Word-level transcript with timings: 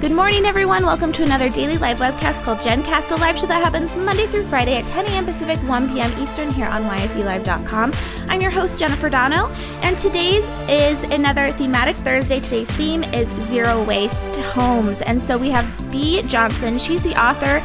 Good 0.00 0.12
morning, 0.12 0.46
everyone. 0.46 0.86
Welcome 0.86 1.10
to 1.14 1.24
another 1.24 1.48
daily 1.48 1.76
live 1.76 1.98
webcast 1.98 2.44
called 2.44 2.58
GenCast, 2.58 3.10
a 3.10 3.16
live 3.16 3.36
show 3.36 3.48
that 3.48 3.64
happens 3.64 3.96
Monday 3.96 4.28
through 4.28 4.44
Friday 4.44 4.76
at 4.76 4.84
10 4.84 5.06
a.m. 5.06 5.24
Pacific, 5.24 5.58
1 5.68 5.88
p.m. 5.88 6.16
Eastern 6.22 6.52
here 6.52 6.68
on 6.68 6.84
YFELive.com. 6.84 7.92
I'm 8.28 8.40
your 8.40 8.52
host, 8.52 8.78
Jennifer 8.78 9.10
Dono, 9.10 9.48
and 9.82 9.98
today's 9.98 10.46
is 10.68 11.02
another 11.10 11.50
thematic 11.50 11.96
Thursday. 11.96 12.38
Today's 12.38 12.70
theme 12.70 13.02
is 13.02 13.28
zero 13.40 13.82
waste 13.82 14.36
homes. 14.36 15.00
And 15.00 15.20
so 15.20 15.36
we 15.36 15.50
have 15.50 15.66
Bea 15.90 16.22
Johnson. 16.22 16.78
She's 16.78 17.02
the 17.02 17.20
author 17.20 17.56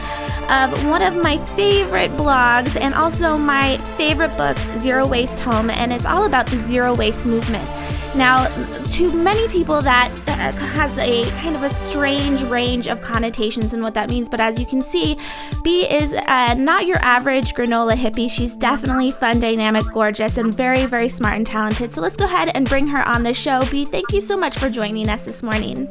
of 0.51 0.85
one 0.89 1.03
of 1.03 1.15
my 1.15 1.37
favorite 1.55 2.13
blogs 2.13 2.81
and 2.81 2.95
also 2.95 3.37
my 3.37 3.77
favorite 3.95 4.35
books, 4.37 4.63
Zero 4.79 5.05
Waste 5.05 5.39
Home, 5.41 5.69
and 5.69 5.93
it's 5.93 6.07
all 6.07 6.25
about 6.25 6.47
the 6.47 6.57
zero 6.57 6.95
waste 6.95 7.27
movement. 7.27 7.69
Now, 8.15 8.47
to 8.91 9.11
many 9.11 9.47
people, 9.47 9.81
that 9.81 10.11
uh, 10.27 10.51
has 10.67 10.97
a 10.99 11.27
kind 11.41 11.55
of 11.55 11.63
a 11.63 11.69
strange 11.69 12.43
range 12.43 12.87
of 12.87 13.01
connotations 13.01 13.73
and 13.73 13.81
what 13.81 13.95
that 13.95 14.09
means, 14.09 14.29
but 14.29 14.39
as 14.39 14.59
you 14.59 14.67
can 14.67 14.81
see, 14.81 15.17
Bea 15.63 15.91
is 15.91 16.13
uh, 16.13 16.53
not 16.53 16.85
your 16.85 16.97
average 16.97 17.55
granola 17.55 17.93
hippie. 17.93 18.29
She's 18.29 18.55
definitely 18.55 19.11
fun, 19.11 19.39
dynamic, 19.39 19.85
gorgeous, 19.91 20.37
and 20.37 20.53
very, 20.53 20.85
very 20.85 21.09
smart 21.09 21.37
and 21.37 21.47
talented. 21.47 21.91
So 21.91 22.01
let's 22.01 22.15
go 22.15 22.25
ahead 22.25 22.51
and 22.53 22.69
bring 22.69 22.85
her 22.87 23.07
on 23.07 23.23
the 23.23 23.33
show. 23.33 23.65
Bea, 23.71 23.85
thank 23.85 24.11
you 24.11 24.21
so 24.21 24.37
much 24.37 24.57
for 24.59 24.69
joining 24.69 25.09
us 25.09 25.25
this 25.25 25.41
morning. 25.41 25.87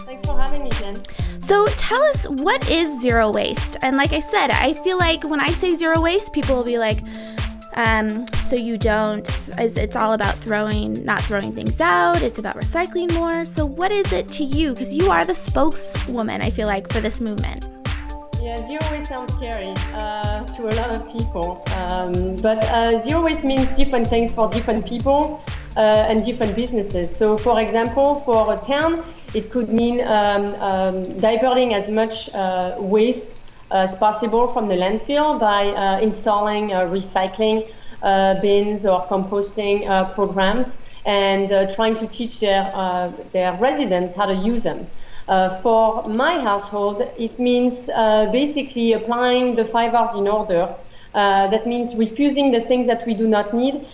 Thanks 0.00 0.24
for 0.24 0.38
having 0.38 0.62
me, 0.62 0.70
Jen. 0.78 1.02
So 1.40 1.66
tell 1.76 2.02
us 2.02 2.24
what 2.28 2.70
is 2.70 3.00
zero 3.00 3.32
waste? 3.32 3.76
And 3.82 3.96
like 3.96 4.12
I 4.12 4.20
said, 4.20 4.52
I 4.52 4.74
feel 4.74 4.96
like 4.96 5.24
when 5.24 5.40
I 5.40 5.50
say 5.50 5.74
zero 5.74 6.00
waste, 6.00 6.32
people 6.32 6.54
will 6.54 6.64
be 6.64 6.78
like, 6.78 7.00
um, 7.74 8.26
so 8.48 8.56
you 8.56 8.76
don't, 8.76 9.28
it's 9.58 9.96
all 9.96 10.12
about 10.12 10.36
throwing, 10.36 11.04
not 11.04 11.22
throwing 11.22 11.52
things 11.52 11.80
out. 11.80 12.22
It's 12.22 12.38
about 12.38 12.56
recycling 12.56 13.12
more. 13.14 13.44
So 13.44 13.64
what 13.64 13.92
is 13.92 14.12
it 14.12 14.28
to 14.28 14.44
you? 14.44 14.72
Because 14.72 14.92
you 14.92 15.10
are 15.10 15.24
the 15.24 15.34
spokeswoman, 15.34 16.42
I 16.42 16.50
feel 16.50 16.66
like, 16.66 16.92
for 16.92 17.00
this 17.00 17.20
movement. 17.20 17.68
Yeah, 18.42 18.56
zero 18.56 18.80
waste 18.90 19.08
sounds 19.08 19.32
scary 19.34 19.72
uh, 19.94 20.44
to 20.44 20.68
a 20.68 20.74
lot 20.74 20.90
of 20.90 21.08
people. 21.12 21.62
Um, 21.76 22.36
but 22.36 22.62
uh, 22.64 23.00
zero 23.00 23.22
waste 23.22 23.44
means 23.44 23.68
different 23.70 24.08
things 24.08 24.32
for 24.32 24.50
different 24.50 24.84
people 24.84 25.40
uh, 25.76 25.80
and 26.08 26.24
different 26.24 26.56
businesses. 26.56 27.14
So, 27.14 27.38
for 27.38 27.60
example, 27.60 28.20
for 28.24 28.52
a 28.52 28.56
town, 28.56 29.04
it 29.32 29.50
could 29.50 29.68
mean 29.68 30.00
um, 30.02 30.54
um, 30.56 31.04
diverting 31.20 31.72
as 31.72 31.88
much 31.88 32.34
uh, 32.34 32.74
waste 32.78 33.28
as 33.72 33.96
possible 33.96 34.52
from 34.52 34.68
the 34.68 34.74
landfill 34.74 35.38
by 35.40 35.68
uh, 35.68 36.00
installing 36.00 36.72
uh, 36.72 36.80
recycling 36.82 37.68
uh, 38.02 38.40
bins 38.40 38.84
or 38.84 39.06
composting 39.06 39.86
programs 40.14 40.76
and 41.04 41.50
trying 41.74 41.96
to 41.96 42.06
teach 42.06 42.40
their, 42.40 42.62
their 43.32 43.52
residents 43.54 44.12
how 44.12 44.26
to 44.26 44.34
use 44.34 44.62
them. 44.62 44.86
Uh, 45.28 45.60
for 45.62 46.02
my 46.08 46.40
household, 46.40 47.00
it 47.16 47.38
means 47.38 47.88
uh, 47.88 48.28
basically 48.32 48.92
applying 48.92 49.54
the 49.54 49.64
five 49.64 49.94
R's 49.94 50.14
in 50.14 50.26
order. 50.26 50.74
Uh, 51.14 51.46
that 51.48 51.66
means 51.66 51.94
refusing 51.94 52.50
the 52.50 52.60
things 52.60 52.86
that 52.86 53.06
we 53.06 53.14
do 53.14 53.28
not 53.28 53.54
need, 53.54 53.86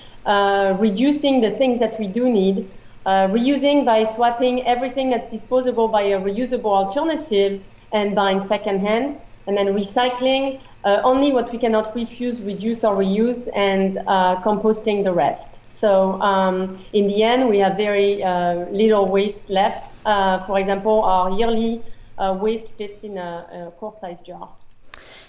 reducing 0.78 1.40
the 1.40 1.50
things 1.52 1.78
that 1.78 1.98
we 2.00 2.06
do 2.06 2.28
need, 2.28 2.70
reusing 3.06 3.84
by 3.84 4.04
swapping 4.04 4.66
everything 4.66 5.10
that's 5.10 5.30
disposable 5.30 5.88
by 5.88 6.02
a 6.02 6.18
reusable 6.18 6.72
alternative 6.72 7.62
and 7.92 8.14
buying 8.14 8.40
secondhand, 8.40 9.18
and 9.48 9.56
then 9.56 9.66
recycling 9.68 10.60
uh, 10.84 11.00
only 11.02 11.32
what 11.32 11.50
we 11.50 11.58
cannot 11.58 11.94
refuse, 11.96 12.40
reduce, 12.40 12.84
or 12.84 12.96
reuse, 12.96 13.48
and 13.56 13.98
uh, 14.06 14.40
composting 14.42 15.02
the 15.02 15.12
rest. 15.12 15.50
So 15.70 16.20
um, 16.20 16.84
in 16.92 17.08
the 17.08 17.22
end, 17.22 17.48
we 17.48 17.58
have 17.58 17.76
very 17.76 18.22
uh, 18.22 18.66
little 18.70 19.06
waste 19.06 19.48
left. 19.48 19.90
Uh, 20.06 20.44
for 20.46 20.58
example, 20.58 21.02
our 21.02 21.30
yearly 21.30 21.82
uh, 22.18 22.36
waste 22.40 22.68
fits 22.78 23.02
in 23.02 23.18
a, 23.18 23.46
a 23.66 23.70
quart-sized 23.78 24.24
jar. 24.24 24.48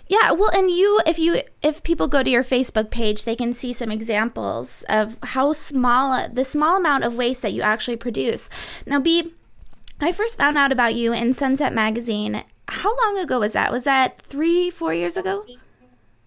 Yeah, 0.08 0.32
well, 0.32 0.50
and 0.50 0.72
you, 0.72 1.00
if 1.06 1.20
you, 1.20 1.42
if 1.62 1.84
people 1.84 2.08
go 2.08 2.24
to 2.24 2.30
your 2.30 2.44
Facebook 2.44 2.90
page, 2.90 3.26
they 3.26 3.36
can 3.36 3.54
see 3.54 3.74
some 3.74 3.92
examples 3.92 4.84
of 4.90 5.18
how 5.22 5.54
small 5.54 6.28
the 6.34 6.44
small 6.44 6.78
amount 6.78 7.04
of 7.04 7.16
waste 7.16 7.44
that 7.44 7.54
you 7.54 7.62
actually 7.62 7.98
produce. 7.98 8.50
Now, 8.88 9.00
Bea, 9.00 9.32
I 10.02 10.12
first 10.12 10.38
found 10.38 10.58
out 10.58 10.72
about 10.72 10.96
you 10.96 11.14
in 11.14 11.34
Sunset 11.34 11.74
Magazine 11.74 12.44
how 12.70 12.96
long 12.98 13.18
ago 13.20 13.40
was 13.40 13.54
that? 13.54 13.72
Was 13.72 13.84
that 13.86 14.22
three, 14.22 14.70
four 14.70 14.94
years 14.94 15.18
ago? 15.18 15.46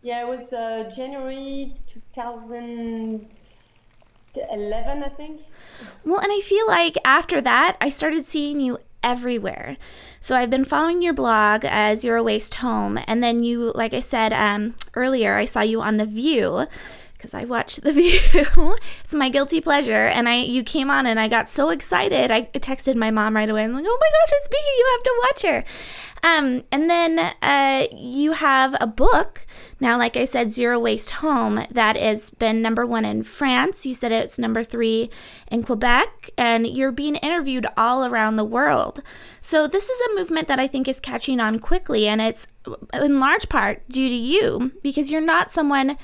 Yeah, 0.03 0.23
it 0.23 0.29
was 0.29 0.53
uh, 0.53 0.91
January 0.95 1.77
2011, 2.15 3.29
I 5.03 5.09
think. 5.11 5.43
Well, 6.05 6.21
and 6.21 6.33
I 6.33 6.41
feel 6.41 6.67
like 6.67 6.99
after 7.05 7.41
that, 7.41 7.77
I 7.81 7.89
started 7.89 8.27
seeing 8.27 8.61
you 8.61 8.79
everywhere. 9.03 9.77
So 10.21 10.37
I've 10.37 10.51
been 10.51 10.65
following 10.65 11.03
your 11.03 11.13
blog 11.13 11.65
as 11.65 12.01
Zero 12.01 12.23
Waste 12.23 12.55
Home, 12.57 12.99
and 13.07 13.23
then 13.23 13.43
you, 13.43 13.73
like 13.75 13.95
I 13.95 14.01
said 14.01 14.33
um, 14.33 14.75
earlier, 14.95 15.37
I 15.37 15.45
saw 15.45 15.61
you 15.61 15.81
on 15.81 15.97
The 15.97 16.07
View 16.07 16.67
because 17.23 17.35
I 17.35 17.45
watched 17.45 17.83
The 17.83 17.93
View. 18.57 18.75
it's 19.05 19.15
my 19.15 19.29
guilty 19.29 19.61
pleasure. 19.61 20.07
And 20.07 20.29
I 20.29 20.37
you 20.37 20.65
came 20.65 20.91
on 20.91 21.07
and 21.07 21.21
I 21.21 21.29
got 21.29 21.49
so 21.49 21.71
excited. 21.71 22.31
I 22.33 22.43
texted 22.43 22.97
my 22.97 23.13
mom 23.13 23.37
right 23.37 23.49
away. 23.49 23.63
I'm 23.63 23.73
like, 23.73 23.85
oh 23.87 23.99
my 24.01 24.11
gosh, 24.11 24.33
it's 24.33 24.49
Bea. 24.49 24.57
You 24.59 24.97
have 24.97 25.03
to 25.05 25.23
watch 25.25 25.43
her. 25.43 25.65
Um, 26.25 26.65
and 26.71 26.91
then 26.91 27.35
uh, 27.43 27.87
you 27.93 28.33
have 28.33 28.77
a 28.81 28.87
book 28.87 29.47
now, 29.81 29.99
like 29.99 30.17
I 30.17 30.25
said, 30.25 30.53
Zero 30.53 30.79
Waste 30.79 31.11
Home 31.11 31.65
that 31.69 31.97
has 31.97 32.31
been 32.31 32.63
number 32.63 32.87
one 32.87 33.05
in 33.05 33.25
France. 33.25 33.85
You 33.85 33.95
said 33.95 34.13
it's 34.13 34.39
number 34.39 34.63
three 34.63 35.11
in 35.51 35.65
Quebec, 35.65 36.31
and 36.39 36.69
you're 36.69 36.93
being 36.93 37.17
interviewed 37.17 37.67
all 37.77 38.05
around 38.05 38.37
the 38.37 38.45
world. 38.45 39.03
So 39.41 39.67
this 39.67 39.89
is 39.89 40.01
a 40.01 40.15
movement 40.15 40.47
that 40.47 40.61
I 40.61 40.69
think 40.69 40.87
is 40.87 41.01
catching 41.01 41.41
on 41.41 41.59
quickly, 41.59 42.07
and 42.07 42.21
it's 42.21 42.47
in 42.95 43.19
large 43.19 43.49
part 43.49 43.83
due 43.89 44.09
to 44.09 44.15
you 44.15 44.71
because 44.85 45.11
you're 45.11 45.21
not 45.21 45.51
someone 45.51 45.99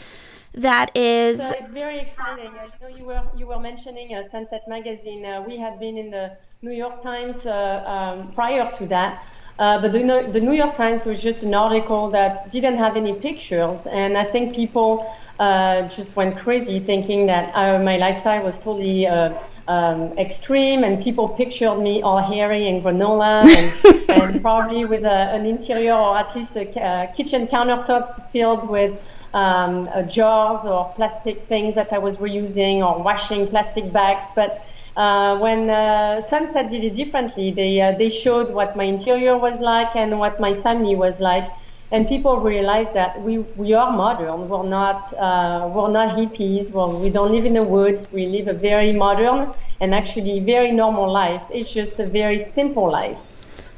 that 0.59 0.97
is. 0.97 1.39
So 1.39 1.55
it's 1.59 1.71
very 1.71 1.99
exciting. 1.99 2.49
Uh, 2.49 2.65
you 2.65 2.89
know, 2.89 2.97
you 2.99 3.05
were 3.05 3.23
you 3.37 3.47
were 3.47 3.61
mentioning 3.61 4.15
uh, 4.15 4.23
Sunset 4.23 4.63
Magazine. 4.69 5.25
Uh, 5.25 5.43
we 5.47 5.57
have 5.57 5.79
been 5.79 5.97
in 5.97 6.11
the 6.11 6.37
New 6.63 6.73
York 6.73 7.03
Times 7.03 7.47
uh, 7.47 7.83
um, 7.87 8.33
prior 8.33 8.71
to 8.73 8.87
that. 8.87 9.25
Uh, 9.59 9.81
but 9.81 9.91
the, 9.91 9.99
the, 10.31 10.41
New 10.41 10.53
York 10.53 10.77
Times 10.77 11.05
was 11.05 11.21
just 11.21 11.43
an 11.43 11.53
article 11.53 12.11
that 12.11 12.49
didn't 12.49 12.77
have 12.77 12.97
any 12.97 13.13
pictures, 13.13 13.89
and 13.89 14.17
I 14.17 14.23
think 14.23 14.55
people 14.55 15.13
uh, 15.41 15.83
just 15.89 16.15
went 16.15 16.39
crazy 16.39 16.79
thinking 16.79 17.27
that 17.27 17.53
my 17.83 17.97
lifestyle 17.97 18.45
was 18.45 18.57
totally 18.57 19.09
um, 19.09 20.17
extreme, 20.17 20.85
and 20.85 21.03
people 21.03 21.29
pictured 21.29 21.77
me 21.81 22.03
all 22.03 22.23
hairy 22.23 22.69
and 22.69 22.85
granola, 22.85 23.45
and, 23.45 24.11
and 24.33 24.41
probably 24.41 24.85
with 24.85 25.05
a, 25.05 25.21
an 25.35 25.45
interior 25.45 25.95
or 25.95 26.17
at 26.17 26.35
least 26.37 26.57
a, 26.57 27.13
kitchen 27.17 27.49
countertops 27.49 28.31
filled 28.31 28.69
with 28.69 28.97
um, 29.35 29.89
uh, 29.93 30.03
jars 30.03 30.65
or 30.65 30.93
plastic 30.95 31.47
things 31.49 31.75
that 31.75 31.93
I 31.93 31.99
was 31.99 32.17
reusing 32.17 32.79
or 32.79 33.03
washing 33.03 33.47
plastic 33.47 33.93
bags. 33.93 34.27
But 34.35 34.65
uh, 34.97 35.39
when 35.39 35.71
uh, 35.71 36.21
Sunset 36.21 36.71
did 36.71 36.85
it 36.85 36.97
differently, 36.97 37.51
they, 37.51 37.81
uh, 37.81 37.93
they 37.93 38.11
showed 38.11 38.51
what 38.53 38.77
my 38.77 38.85
interior 38.85 39.37
was 39.37 39.61
like 39.61 39.95
and 39.95 40.19
what 40.19 40.41
my 40.41 40.55
family 40.55 40.97
was 40.97 41.21
like. 41.21 41.51
And 41.91 42.07
people 42.07 42.41
realized 42.41 42.93
that 42.95 43.21
we, 43.23 43.39
we 43.39 43.73
are 43.73 43.91
modern. 43.91 44.49
We're 44.49 44.67
not, 44.67 45.13
uh, 45.15 45.71
we're 45.75 45.91
not 45.91 46.19
hippies. 46.19 46.71
Well, 46.71 47.01
we 47.01 47.09
don't 47.09 47.33
live 47.33 47.47
in 47.47 47.55
the 47.55 47.63
woods. 47.63 48.09
We 48.13 48.27
live 48.27 48.49
a 48.49 48.53
very 48.53 48.93
modern 48.93 49.55
and 49.81 49.95
actually 49.95 50.41
very 50.41 50.73
normal 50.73 51.11
life. 51.11 51.43
It's 51.51 51.73
just 51.73 51.99
a 51.99 52.07
very 52.07 52.39
simple 52.39 52.91
life. 52.91 53.17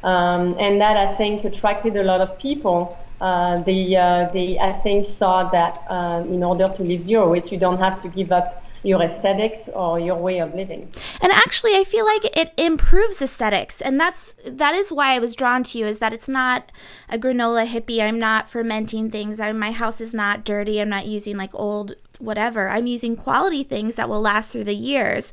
Um, 0.03 0.57
and 0.59 0.81
that 0.81 0.97
I 0.97 1.15
think 1.15 1.45
attracted 1.45 1.97
a 1.97 2.03
lot 2.03 2.21
of 2.21 2.39
people 2.39 2.99
they, 3.21 3.97
uh, 3.97 4.31
they, 4.33 4.59
I 4.59 4.73
think, 4.81 5.07
saw 5.07 5.51
that 5.51 5.85
uh, 5.89 6.25
in 6.27 6.43
order 6.43 6.73
to 6.77 6.83
live 6.83 7.03
zero 7.03 7.31
waste, 7.31 7.53
you 7.53 7.59
don't 7.59 7.79
have 7.79 8.01
to 8.03 8.09
give 8.09 8.33
up 8.33 8.65
your 8.83 9.03
aesthetics 9.03 9.69
or 9.69 10.01
your 10.01 10.17
way 10.17 10.39
of 10.39 10.55
living. 10.55 10.91
And 11.21 11.33
actually, 11.33 11.77
I 11.77 11.85
feel 11.85 12.07
like 12.07 12.25
it 12.37 12.53
improves 12.57 13.21
aesthetics, 13.21 13.81
and 13.81 14.01
that's 14.01 14.35
that 14.47 14.75
is 14.75 14.91
why 14.91 15.15
I 15.15 15.19
was 15.19 15.35
drawn 15.35 15.65
to 15.65 15.79
you. 15.79 15.87
Is 15.87 15.99
that 15.99 16.13
it's 16.13 16.29
not 16.29 16.73
a 17.09 17.19
granola 17.19 17.67
hippie. 17.67 18.01
I'm 18.01 18.19
not 18.19 18.49
fermenting 18.49 19.11
things. 19.11 19.39
I, 19.39 19.53
my 19.53 19.73
house 19.73 20.01
is 20.01 20.15
not 20.15 20.45
dirty. 20.45 20.81
I'm 20.81 20.89
not 20.89 21.07
using 21.07 21.37
like 21.37 21.55
old 21.55 21.95
whatever. 22.21 22.69
I'm 22.69 22.87
using 22.87 23.17
quality 23.17 23.63
things 23.63 23.97
that 23.97 24.09
will 24.09 24.21
last 24.21 24.53
through 24.53 24.65
the 24.65 24.75
years. 24.75 25.33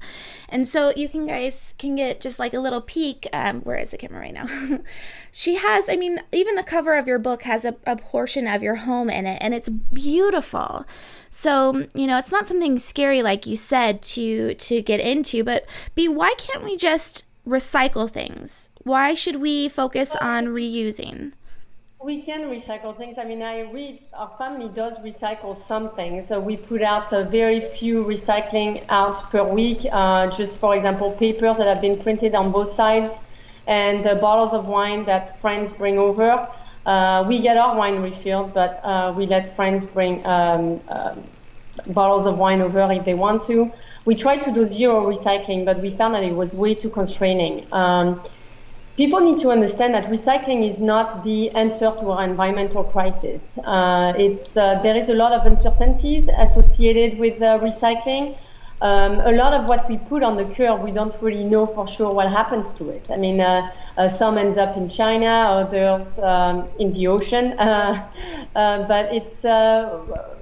And 0.50 0.68
so 0.68 0.94
you 0.96 1.10
can 1.10 1.28
guys 1.28 1.74
can 1.78 1.96
get 1.96 2.22
just 2.22 2.40
like 2.40 2.54
a 2.54 2.60
little 2.60 2.82
peek. 2.82 3.28
Um, 3.34 3.62
where 3.62 3.78
is 3.78 3.92
the 3.92 3.98
camera 3.98 4.22
right 4.22 4.34
now? 4.34 4.48
she 5.32 5.56
has, 5.56 5.90
I 5.90 5.96
mean, 5.96 6.20
even 6.32 6.56
the 6.56 6.64
cover 6.64 6.96
of 6.96 7.08
your 7.08 7.20
book 7.20 7.44
has 7.44 7.66
a, 7.66 7.76
a 7.86 7.96
portion 7.96 8.48
of 8.48 8.64
your 8.64 8.76
home 8.76 9.10
in 9.10 9.26
it, 9.26 9.38
and 9.42 9.54
it's 9.54 9.70
beautiful. 9.70 10.86
So, 11.30 11.88
you 11.94 12.08
know, 12.08 12.18
it's 12.18 12.32
not 12.32 12.48
something 12.48 12.80
scary 12.80 13.22
like 13.22 13.46
you 13.46 13.58
said 13.58 14.02
to 14.04 14.54
to 14.54 14.82
get 14.82 15.00
into, 15.00 15.44
but 15.44 15.66
Bea, 15.96 16.08
why 16.08 16.34
can't 16.38 16.64
we 16.64 16.78
just 16.78 17.26
recycle 17.48 18.10
things? 18.10 18.70
Why 18.84 19.14
should 19.14 19.38
we 19.38 19.68
focus 19.70 20.16
on 20.16 20.48
reusing? 20.48 21.34
We 22.04 22.22
can 22.22 22.44
recycle 22.44 22.96
things. 22.96 23.18
I 23.18 23.24
mean, 23.26 23.42
I 23.42 23.62
read 23.62 24.00
our 24.14 24.32
family 24.38 24.70
does 24.70 25.00
recycle 25.00 25.58
something. 25.58 26.22
So 26.22 26.40
we 26.40 26.56
put 26.56 26.84
out 26.84 27.12
a 27.12 27.24
very 27.24 27.60
few 27.60 28.06
recycling 28.06 28.86
out 28.90 29.32
per 29.32 29.44
week. 29.44 29.80
Uh, 29.92 30.28
just 30.28 30.60
for 30.60 30.76
example, 30.76 31.12
papers 31.14 31.58
that 31.58 31.66
have 31.66 31.82
been 31.82 31.98
printed 31.98 32.36
on 32.36 32.52
both 32.52 32.70
sides 32.70 33.20
and 33.66 34.06
the 34.06 34.16
bottles 34.16 34.54
of 34.54 34.68
wine 34.68 35.06
that 35.06 35.42
friends 35.42 35.74
bring 35.74 35.98
over. 35.98 36.48
Uh, 36.86 37.26
we 37.28 37.42
get 37.42 37.58
our 37.58 37.76
wine 37.76 38.00
refilled, 38.00 38.54
but 38.54 38.80
uh, 38.84 39.12
we 39.18 39.26
let 39.26 39.56
friends 39.56 39.84
bring 39.86 40.24
um, 40.26 40.80
um, 40.90 41.24
bottles 41.88 42.28
of 42.28 42.38
wine 42.38 42.62
over 42.62 42.92
if 42.92 43.06
they 43.06 43.16
want 43.16 43.42
to. 43.44 43.72
We 44.06 44.16
tried 44.16 44.44
to 44.44 44.54
do 44.54 44.66
zero 44.66 45.06
recycling, 45.06 45.66
but 45.66 45.82
we 45.82 45.96
found 45.96 46.14
that 46.14 46.24
it 46.24 46.34
was 46.34 46.54
way 46.54 46.76
too 46.76 46.90
constraining. 46.90 47.68
Um, 47.74 48.22
people 48.98 49.20
need 49.20 49.40
to 49.40 49.50
understand 49.52 49.94
that 49.94 50.10
recycling 50.10 50.68
is 50.68 50.82
not 50.82 51.24
the 51.24 51.52
answer 51.52 51.92
to 52.00 52.10
our 52.10 52.24
environmental 52.24 52.84
crisis. 52.84 53.60
Uh, 53.64 54.12
it's, 54.18 54.58
uh, 54.58 54.82
there 54.82 54.98
is 54.98 55.10
a 55.10 55.14
lot 55.14 55.32
of 55.32 55.46
uncertainties 55.46 56.28
associated 56.28 57.20
with 57.20 57.40
uh, 57.42 57.60
recycling. 57.60 58.36
Um, 58.82 59.20
a 59.22 59.32
lot 59.32 59.54
of 59.54 59.70
what 59.70 59.88
we 59.90 59.98
put 59.98 60.22
on 60.24 60.36
the 60.36 60.46
curb, 60.46 60.84
we 60.84 60.92
don't 60.92 61.16
really 61.22 61.44
know 61.44 61.66
for 61.68 61.88
sure 61.88 62.12
what 62.12 62.30
happens 62.30 62.74
to 62.74 62.90
it. 62.90 63.08
I 63.12 63.18
mean, 63.18 63.40
uh, 63.40 63.72
uh, 63.98 64.10
some 64.10 64.38
ends 64.38 64.58
up 64.58 64.78
in 64.78 64.88
China, 64.88 65.28
others 65.28 66.20
um, 66.20 66.68
in 66.80 66.92
the 66.92 67.08
ocean. 67.08 67.56
Uh, 68.56 68.88
but 68.88 69.14
it's 69.14 69.46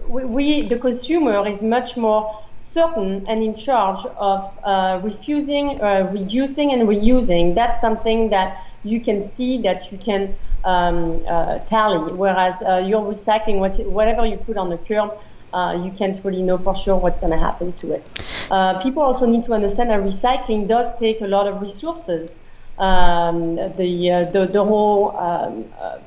we, 0.08 0.68
the 0.68 0.78
consumer, 0.78 1.48
is 1.48 1.62
much 1.62 1.98
more 1.98 2.42
certain 2.58 3.26
and 3.28 3.40
in 3.40 3.56
charge 3.56 4.06
of 4.18 4.52
uh, 4.64 5.00
refusing, 5.04 5.80
reducing, 5.80 6.72
and 6.72 6.88
reusing. 6.88 7.56
That's 7.56 7.82
something 7.82 8.30
that 8.30 8.64
you 8.84 9.02
can 9.02 9.22
see, 9.22 9.62
that 9.64 9.92
you 9.92 9.98
can 9.98 10.36
um, 10.64 11.24
tally. 11.68 12.14
Whereas 12.14 12.62
you're 12.88 13.02
recycling 13.02 13.60
what, 13.60 13.78
whatever 13.88 14.26
you 14.26 14.38
put 14.38 14.58
on 14.58 14.70
the 14.70 14.78
curb 14.78 15.18
uh, 15.56 15.82
you 15.84 15.92
can't 15.92 16.20
really 16.26 16.42
know 16.42 16.58
for 16.58 16.76
sure 16.76 16.98
what's 16.98 17.20
going 17.20 17.32
to 17.32 17.40
happen 17.40 17.72
to 17.72 17.94
it. 17.94 18.10
Uh, 18.52 18.82
people 18.84 19.02
also 19.02 19.26
need 19.26 19.44
to 19.46 19.54
understand 19.54 19.90
that 19.90 20.02
recycling 20.02 20.68
does 20.68 20.94
take 21.00 21.22
a 21.22 21.28
lot 21.28 21.48
of 21.48 21.62
resources. 21.62 22.36
Um, 22.78 23.56
the, 23.56 24.12
uh, 24.12 24.32
the, 24.32 24.48
the 24.48 24.64
whole 24.64 25.16
um, 25.16 25.72
uh, 25.80 26.00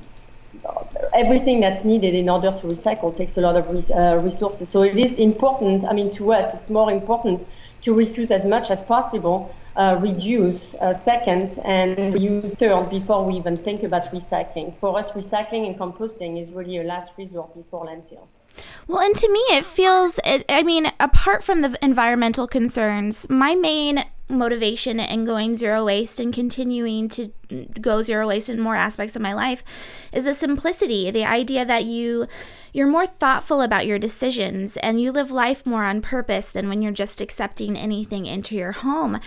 everything 1.19 1.61
that's 1.61 1.85
needed 1.85 2.15
in 2.15 2.29
order 2.29 2.53
to 2.61 2.67
recycle 2.69 3.17
takes 3.17 3.37
a 3.37 3.41
lot 3.41 3.57
of 3.57 3.69
res- 3.69 3.91
uh, 3.91 4.21
resources. 4.23 4.69
So 4.69 4.83
it 4.83 4.97
is 4.97 5.17
important. 5.17 5.85
I 5.85 5.93
mean, 5.93 6.11
to 6.15 6.33
us, 6.33 6.55
it's 6.55 6.71
more 6.71 6.91
important 6.91 7.47
to 7.83 7.95
refuse 7.95 8.31
as 8.31 8.47
much 8.47 8.71
as 8.71 8.83
possible, 8.83 9.55
uh, 9.77 9.99
reduce 10.01 10.75
uh, 10.75 10.95
second, 10.95 11.59
and 11.65 12.15
reuse 12.15 12.57
third 12.57 12.91
before 12.91 13.25
we 13.25 13.35
even 13.35 13.57
think 13.57 13.83
about 13.83 14.13
recycling. 14.13 14.79
For 14.81 14.99
us, 14.99 15.13
recycling 15.13 15.67
and 15.67 15.79
composting 15.79 16.41
is 16.41 16.53
really 16.53 16.79
a 16.79 16.85
last 16.85 17.13
resort 17.19 17.55
before 17.55 17.87
landfill. 17.87 18.27
Well, 18.87 19.01
and 19.01 19.15
to 19.17 19.29
me, 19.31 19.41
it 19.51 19.65
feels, 19.65 20.19
I 20.25 20.63
mean, 20.63 20.91
apart 20.99 21.45
from 21.45 21.63
the 21.63 21.79
environmental 21.83 22.47
concerns, 22.49 23.29
my 23.29 23.55
main 23.55 24.05
motivation 24.29 25.01
and 25.01 25.27
going 25.27 25.57
zero 25.57 25.85
waste 25.85 26.21
and 26.21 26.33
continuing 26.33 27.09
to 27.09 27.31
go 27.81 28.03
zero 28.03 28.29
waste 28.29 28.49
in 28.49 28.61
more 28.61 28.77
aspects 28.77 29.17
of 29.17 29.23
my 29.23 29.33
life 29.33 29.65
is 30.13 30.25
the 30.25 30.35
simplicity, 30.35 31.11
the 31.11 31.25
idea 31.25 31.65
that 31.65 31.85
you 31.85 32.27
you're 32.71 32.87
more 32.87 33.07
thoughtful 33.07 33.63
about 33.63 33.87
your 33.87 33.99
decisions 33.99 34.77
and 34.77 35.01
you 35.01 35.11
live 35.11 35.31
life 35.31 35.65
more 35.65 35.85
on 35.85 36.03
purpose 36.03 36.53
than 36.53 36.69
when 36.69 36.83
you're 36.83 36.93
just 36.93 37.21
accepting 37.21 37.77
anything 37.77 38.27
into 38.27 38.55
your 38.55 38.73
home. 38.73 39.19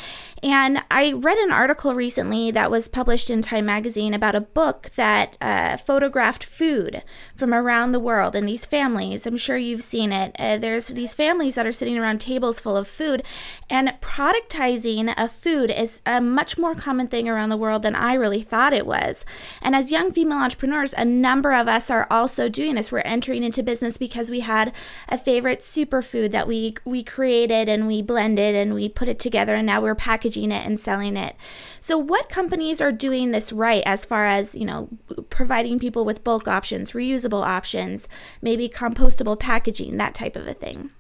And 0.44 0.84
I 0.92 1.14
read 1.14 1.40
an 1.40 1.52
article 1.52 1.96
recently 1.96 2.52
that 2.52 2.70
was 2.70 2.88
published 2.88 3.32
in 3.32 3.42
Time 3.42 3.66
magazine 3.66 4.14
about 4.14 4.36
a 4.36 4.42
book 4.42 4.92
that 4.96 5.38
uh, 5.42 5.78
photographed 5.78 6.44
food 6.44 7.02
from 7.36 7.52
around 7.52 7.92
the 7.92 8.00
world 8.00 8.36
and 8.36 8.48
these 8.48 8.66
families. 8.66 9.26
I'm 9.26 9.38
sure 9.38 9.58
you've 9.58 9.84
seen 9.84 10.12
it. 10.12 10.36
Uh, 10.38 10.58
there's 10.58 10.90
these 10.90 11.16
families 11.16 11.56
that 11.56 11.66
are 11.66 11.72
sitting 11.72 11.98
around 11.98 12.20
tables 12.22 12.60
full 12.60 12.78
of 12.78 12.88
food, 12.88 13.24
and 13.72 13.90
productizing 14.02 14.91
a 15.00 15.28
food 15.28 15.72
is 15.72 16.02
a 16.06 16.22
much 16.22 16.58
more 16.58 16.76
common 16.76 17.08
thing 17.08 17.28
around 17.28 17.50
the 17.50 17.58
world 17.58 17.82
than 17.82 17.96
I 17.96 18.14
really 18.14 18.42
thought 18.42 18.74
it 18.74 18.86
was. 18.86 19.26
And 19.62 19.76
as 19.76 19.92
young 19.92 20.12
female 20.12 20.38
entrepreneurs, 20.38 20.94
a 20.98 21.06
number 21.06 21.54
of 21.54 21.68
us 21.68 21.90
are 21.90 22.08
also 22.12 22.50
doing 22.50 22.76
this. 22.76 22.92
We're 22.92 23.00
entering 23.00 23.32
entering 23.32 23.44
into 23.44 23.64
business 23.64 23.98
because 23.98 24.30
we 24.30 24.42
had 24.42 24.74
a 25.08 25.18
favorite 25.18 25.62
superfood 25.62 26.32
that 26.32 26.48
we 26.48 26.76
we 26.86 27.04
created 27.04 27.70
and 27.70 27.88
we 27.88 28.02
blended 28.02 28.56
and 28.56 28.74
we 28.74 28.90
put 28.90 29.08
it 29.08 29.20
together 29.20 29.56
and 29.56 29.66
now 29.66 29.80
we're 29.80 29.96
packaging 29.96 30.52
it 30.52 30.66
and 30.66 30.80
selling 30.80 31.16
it. 31.16 31.36
So 31.80 31.98
what 31.98 32.30
companies 32.30 32.82
are 32.82 32.92
doing 32.92 33.32
this 33.32 33.54
right 33.54 33.84
as 33.86 34.06
far 34.06 34.26
as, 34.26 34.56
you 34.56 34.66
know, 34.66 34.90
providing 35.30 35.80
people 35.80 36.04
with 36.04 36.24
bulk 36.24 36.48
options, 36.48 36.92
reusable 36.92 37.46
options, 37.46 38.08
maybe 38.42 38.68
compostable 38.68 39.40
packaging, 39.40 39.98
that 39.98 40.14
type 40.14 40.36
of 40.36 40.48
a 40.48 40.54
thing? 40.54 40.92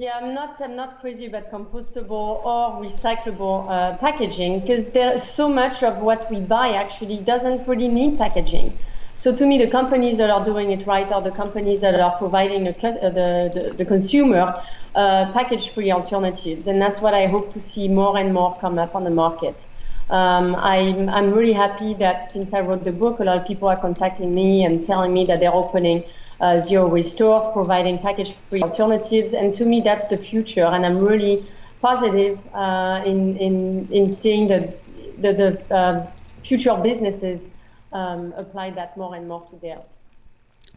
Yeah, 0.00 0.16
I'm 0.16 0.32
not. 0.32 0.58
I'm 0.62 0.76
not 0.76 0.98
crazy 1.02 1.26
about 1.26 1.50
compostable 1.50 2.42
or 2.42 2.82
recyclable 2.82 3.68
uh, 3.68 3.98
packaging 3.98 4.60
because 4.60 4.92
there's 4.92 5.22
so 5.22 5.46
much 5.46 5.82
of 5.82 5.98
what 5.98 6.30
we 6.30 6.40
buy 6.40 6.70
actually 6.70 7.18
doesn't 7.18 7.68
really 7.68 7.88
need 7.88 8.16
packaging. 8.16 8.78
So 9.16 9.36
to 9.36 9.44
me, 9.44 9.58
the 9.58 9.70
companies 9.70 10.16
that 10.16 10.30
are 10.30 10.42
doing 10.42 10.70
it 10.70 10.86
right 10.86 11.12
are 11.12 11.20
the 11.20 11.30
companies 11.30 11.82
that 11.82 12.00
are 12.00 12.16
providing 12.16 12.64
the, 12.64 12.72
the, 12.72 13.50
the, 13.52 13.74
the 13.74 13.84
consumer 13.84 14.64
uh, 14.94 15.32
package-free 15.32 15.92
alternatives, 15.92 16.66
and 16.66 16.80
that's 16.80 17.02
what 17.02 17.12
I 17.12 17.26
hope 17.26 17.52
to 17.52 17.60
see 17.60 17.86
more 17.86 18.16
and 18.16 18.32
more 18.32 18.56
come 18.58 18.78
up 18.78 18.94
on 18.94 19.04
the 19.04 19.10
market. 19.10 19.66
Um, 20.08 20.56
I'm, 20.56 21.10
I'm 21.10 21.30
really 21.34 21.52
happy 21.52 21.92
that 21.94 22.32
since 22.32 22.54
I 22.54 22.60
wrote 22.60 22.84
the 22.84 22.92
book, 22.92 23.20
a 23.20 23.24
lot 23.24 23.36
of 23.36 23.46
people 23.46 23.68
are 23.68 23.76
contacting 23.76 24.34
me 24.34 24.64
and 24.64 24.86
telling 24.86 25.12
me 25.12 25.26
that 25.26 25.40
they're 25.40 25.54
opening 25.54 26.04
uh, 26.04 26.06
zero 26.60 26.88
waste 26.88 27.12
stores, 27.12 27.44
providing 27.52 27.98
package-free 27.98 28.62
alternatives, 28.62 29.34
and 29.34 29.52
to 29.54 29.64
me, 29.64 29.80
that's 29.80 30.08
the 30.08 30.16
future. 30.16 30.64
And 30.64 30.86
I'm 30.86 30.98
really 30.98 31.46
positive 31.80 32.38
uh, 32.54 33.02
in, 33.04 33.36
in 33.36 33.88
in 33.90 34.08
seeing 34.08 34.48
the 34.48 34.72
the, 35.18 35.32
the 35.32 35.74
uh, 35.74 36.10
future 36.42 36.76
businesses 36.76 37.48
um, 37.92 38.32
apply 38.36 38.70
that 38.70 38.96
more 38.96 39.14
and 39.14 39.28
more 39.28 39.46
to 39.50 39.56
theirs. 39.56 39.86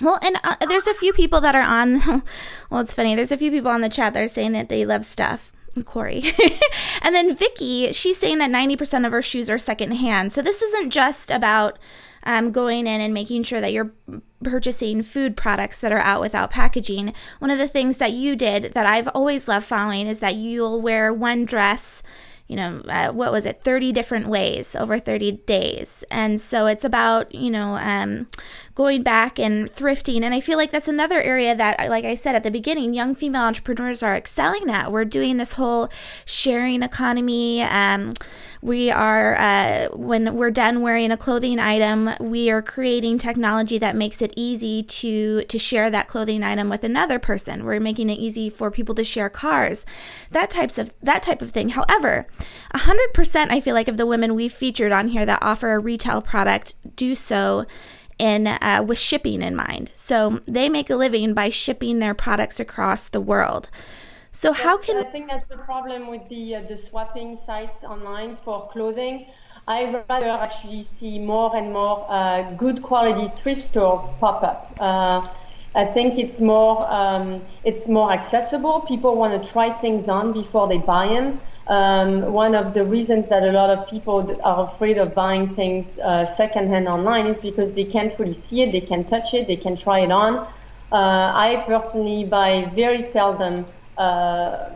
Well, 0.01 0.19
and 0.21 0.37
uh, 0.43 0.55
there's 0.67 0.87
a 0.87 0.93
few 0.93 1.13
people 1.13 1.41
that 1.41 1.55
are 1.55 1.61
on. 1.61 2.23
Well, 2.69 2.81
it's 2.81 2.93
funny. 2.93 3.15
There's 3.15 3.31
a 3.31 3.37
few 3.37 3.51
people 3.51 3.71
on 3.71 3.81
the 3.81 3.89
chat 3.89 4.13
that 4.13 4.23
are 4.23 4.27
saying 4.27 4.53
that 4.53 4.69
they 4.69 4.85
love 4.85 5.05
stuff. 5.05 5.51
Corey. 5.85 6.23
and 7.01 7.15
then 7.15 7.35
Vicky, 7.35 7.91
she's 7.91 8.17
saying 8.17 8.37
that 8.37 8.51
90% 8.51 9.05
of 9.05 9.11
her 9.11 9.21
shoes 9.21 9.49
are 9.49 9.57
secondhand. 9.57 10.31
So 10.33 10.41
this 10.41 10.61
isn't 10.61 10.91
just 10.91 11.31
about 11.31 11.79
um, 12.23 12.51
going 12.51 12.87
in 12.87 13.01
and 13.01 13.13
making 13.13 13.43
sure 13.43 13.61
that 13.61 13.73
you're 13.73 13.91
purchasing 14.43 15.01
food 15.01 15.37
products 15.37 15.79
that 15.81 15.91
are 15.91 15.99
out 15.99 16.21
without 16.21 16.51
packaging. 16.51 17.13
One 17.39 17.51
of 17.51 17.57
the 17.57 17.67
things 17.67 17.97
that 17.97 18.11
you 18.11 18.35
did 18.35 18.73
that 18.73 18.85
I've 18.85 19.07
always 19.09 19.47
loved 19.47 19.65
following 19.65 20.07
is 20.07 20.19
that 20.19 20.35
you'll 20.35 20.81
wear 20.81 21.13
one 21.13 21.45
dress 21.45 22.03
you 22.47 22.57
know, 22.57 22.81
uh, 22.89 23.11
what 23.11 23.31
was 23.31 23.45
it, 23.45 23.63
30 23.63 23.91
different 23.93 24.27
ways 24.27 24.75
over 24.75 24.99
30 24.99 25.31
days. 25.47 26.03
And 26.11 26.39
so 26.39 26.67
it's 26.67 26.83
about, 26.83 27.33
you 27.33 27.49
know, 27.49 27.77
um, 27.77 28.27
going 28.75 29.03
back 29.03 29.39
and 29.39 29.71
thrifting. 29.71 30.23
And 30.23 30.33
I 30.33 30.39
feel 30.39 30.57
like 30.57 30.71
that's 30.71 30.87
another 30.87 31.21
area 31.21 31.55
that, 31.55 31.89
like 31.89 32.05
I 32.05 32.15
said 32.15 32.35
at 32.35 32.43
the 32.43 32.51
beginning, 32.51 32.93
young 32.93 33.13
female 33.13 33.43
entrepreneurs 33.43 34.01
are 34.01 34.15
excelling 34.15 34.69
at. 34.69 34.91
We're 34.91 35.05
doing 35.05 35.37
this 35.37 35.53
whole 35.53 35.89
sharing 36.25 36.81
economy. 36.81 37.61
Um, 37.61 38.13
we 38.61 38.89
are, 38.89 39.35
uh, 39.35 39.89
when 39.89 40.35
we're 40.35 40.49
done 40.49 40.81
wearing 40.81 41.11
a 41.11 41.17
clothing 41.17 41.59
item, 41.59 42.11
we 42.19 42.49
are 42.49 42.61
creating 42.61 43.17
technology 43.17 43.77
that 43.77 43.95
makes 43.95 44.21
it 44.21 44.33
easy 44.37 44.81
to 44.81 45.43
to 45.43 45.59
share 45.59 45.89
that 45.89 46.07
clothing 46.07 46.43
item 46.43 46.69
with 46.69 46.83
another 46.83 47.19
person. 47.19 47.65
We're 47.65 47.81
making 47.81 48.09
it 48.09 48.19
easy 48.19 48.49
for 48.49 48.71
people 48.71 48.95
to 48.95 49.03
share 49.03 49.29
cars, 49.29 49.85
that 50.31 50.49
types 50.49 50.77
of 50.77 50.93
that 51.01 51.21
type 51.21 51.41
of 51.41 51.51
thing. 51.51 51.69
However, 51.69 52.25
hundred 52.73 53.13
percent, 53.13 53.51
I 53.51 53.59
feel 53.59 53.75
like 53.75 53.89
of 53.89 53.97
the 53.97 54.05
women 54.05 54.33
we've 54.33 54.53
featured 54.53 54.93
on 54.93 55.09
here 55.09 55.25
that 55.25 55.39
offer 55.41 55.73
a 55.73 55.79
retail 55.79 56.21
product 56.21 56.75
do 56.95 57.15
so 57.15 57.65
in 58.23 58.47
uh, 58.47 58.83
with 58.87 58.99
shipping 59.09 59.41
in 59.41 59.55
mind. 59.55 59.91
So 59.93 60.39
they 60.47 60.69
make 60.69 60.89
a 60.89 60.95
living 60.95 61.33
by 61.33 61.49
shipping 61.49 61.99
their 61.99 62.15
products 62.25 62.59
across 62.59 63.09
the 63.09 63.19
world. 63.21 63.69
So 64.31 64.53
how 64.53 64.77
can 64.77 64.97
I 64.97 65.03
think 65.15 65.27
that's 65.29 65.45
the 65.45 65.61
problem 65.71 66.09
with 66.09 66.23
the 66.29 66.43
uh, 66.55 66.61
the 66.71 66.77
swapping 66.77 67.35
sites 67.47 67.83
online 67.83 68.37
for 68.45 68.57
clothing. 68.73 69.27
I 69.67 70.03
rather 70.09 70.33
actually 70.47 70.83
see 70.83 71.19
more 71.19 71.55
and 71.55 71.71
more 71.71 72.05
uh, 72.09 72.51
good 72.63 72.81
quality 72.89 73.31
thrift 73.39 73.61
stores 73.61 74.03
pop 74.19 74.43
up. 74.51 74.59
Uh, 74.79 75.21
I 75.75 75.85
think 75.85 76.17
it's 76.23 76.39
more 76.41 76.75
um, 76.99 77.27
it's 77.63 77.87
more 77.87 78.09
accessible. 78.11 78.75
People 78.93 79.15
want 79.15 79.33
to 79.37 79.41
try 79.55 79.67
things 79.85 80.07
on 80.07 80.33
before 80.33 80.67
they 80.67 80.79
buy 80.79 81.07
them. 81.15 81.39
Um, 81.67 82.33
one 82.33 82.55
of 82.55 82.73
the 82.73 82.83
reasons 82.83 83.29
that 83.29 83.43
a 83.43 83.51
lot 83.51 83.69
of 83.69 83.87
people 83.89 84.37
are 84.43 84.67
afraid 84.67 84.97
of 84.97 85.15
buying 85.15 85.47
things 85.55 85.97
uh, 85.99 86.25
secondhand 86.25 86.87
online 86.87 87.27
is 87.27 87.39
because 87.39 87.71
they 87.73 87.85
can't 87.85 88.17
really 88.19 88.33
see 88.33 88.61
it, 88.63 88.71
they 88.71 88.81
can 88.81 89.05
touch 89.05 89.33
it, 89.33 89.47
they 89.47 89.55
can 89.55 89.77
try 89.77 89.99
it 89.99 90.11
on. 90.11 90.47
Uh, 90.91 91.31
I 91.33 91.63
personally 91.65 92.25
buy 92.25 92.69
very 92.75 93.01
seldom 93.01 93.65
uh, 93.97 94.69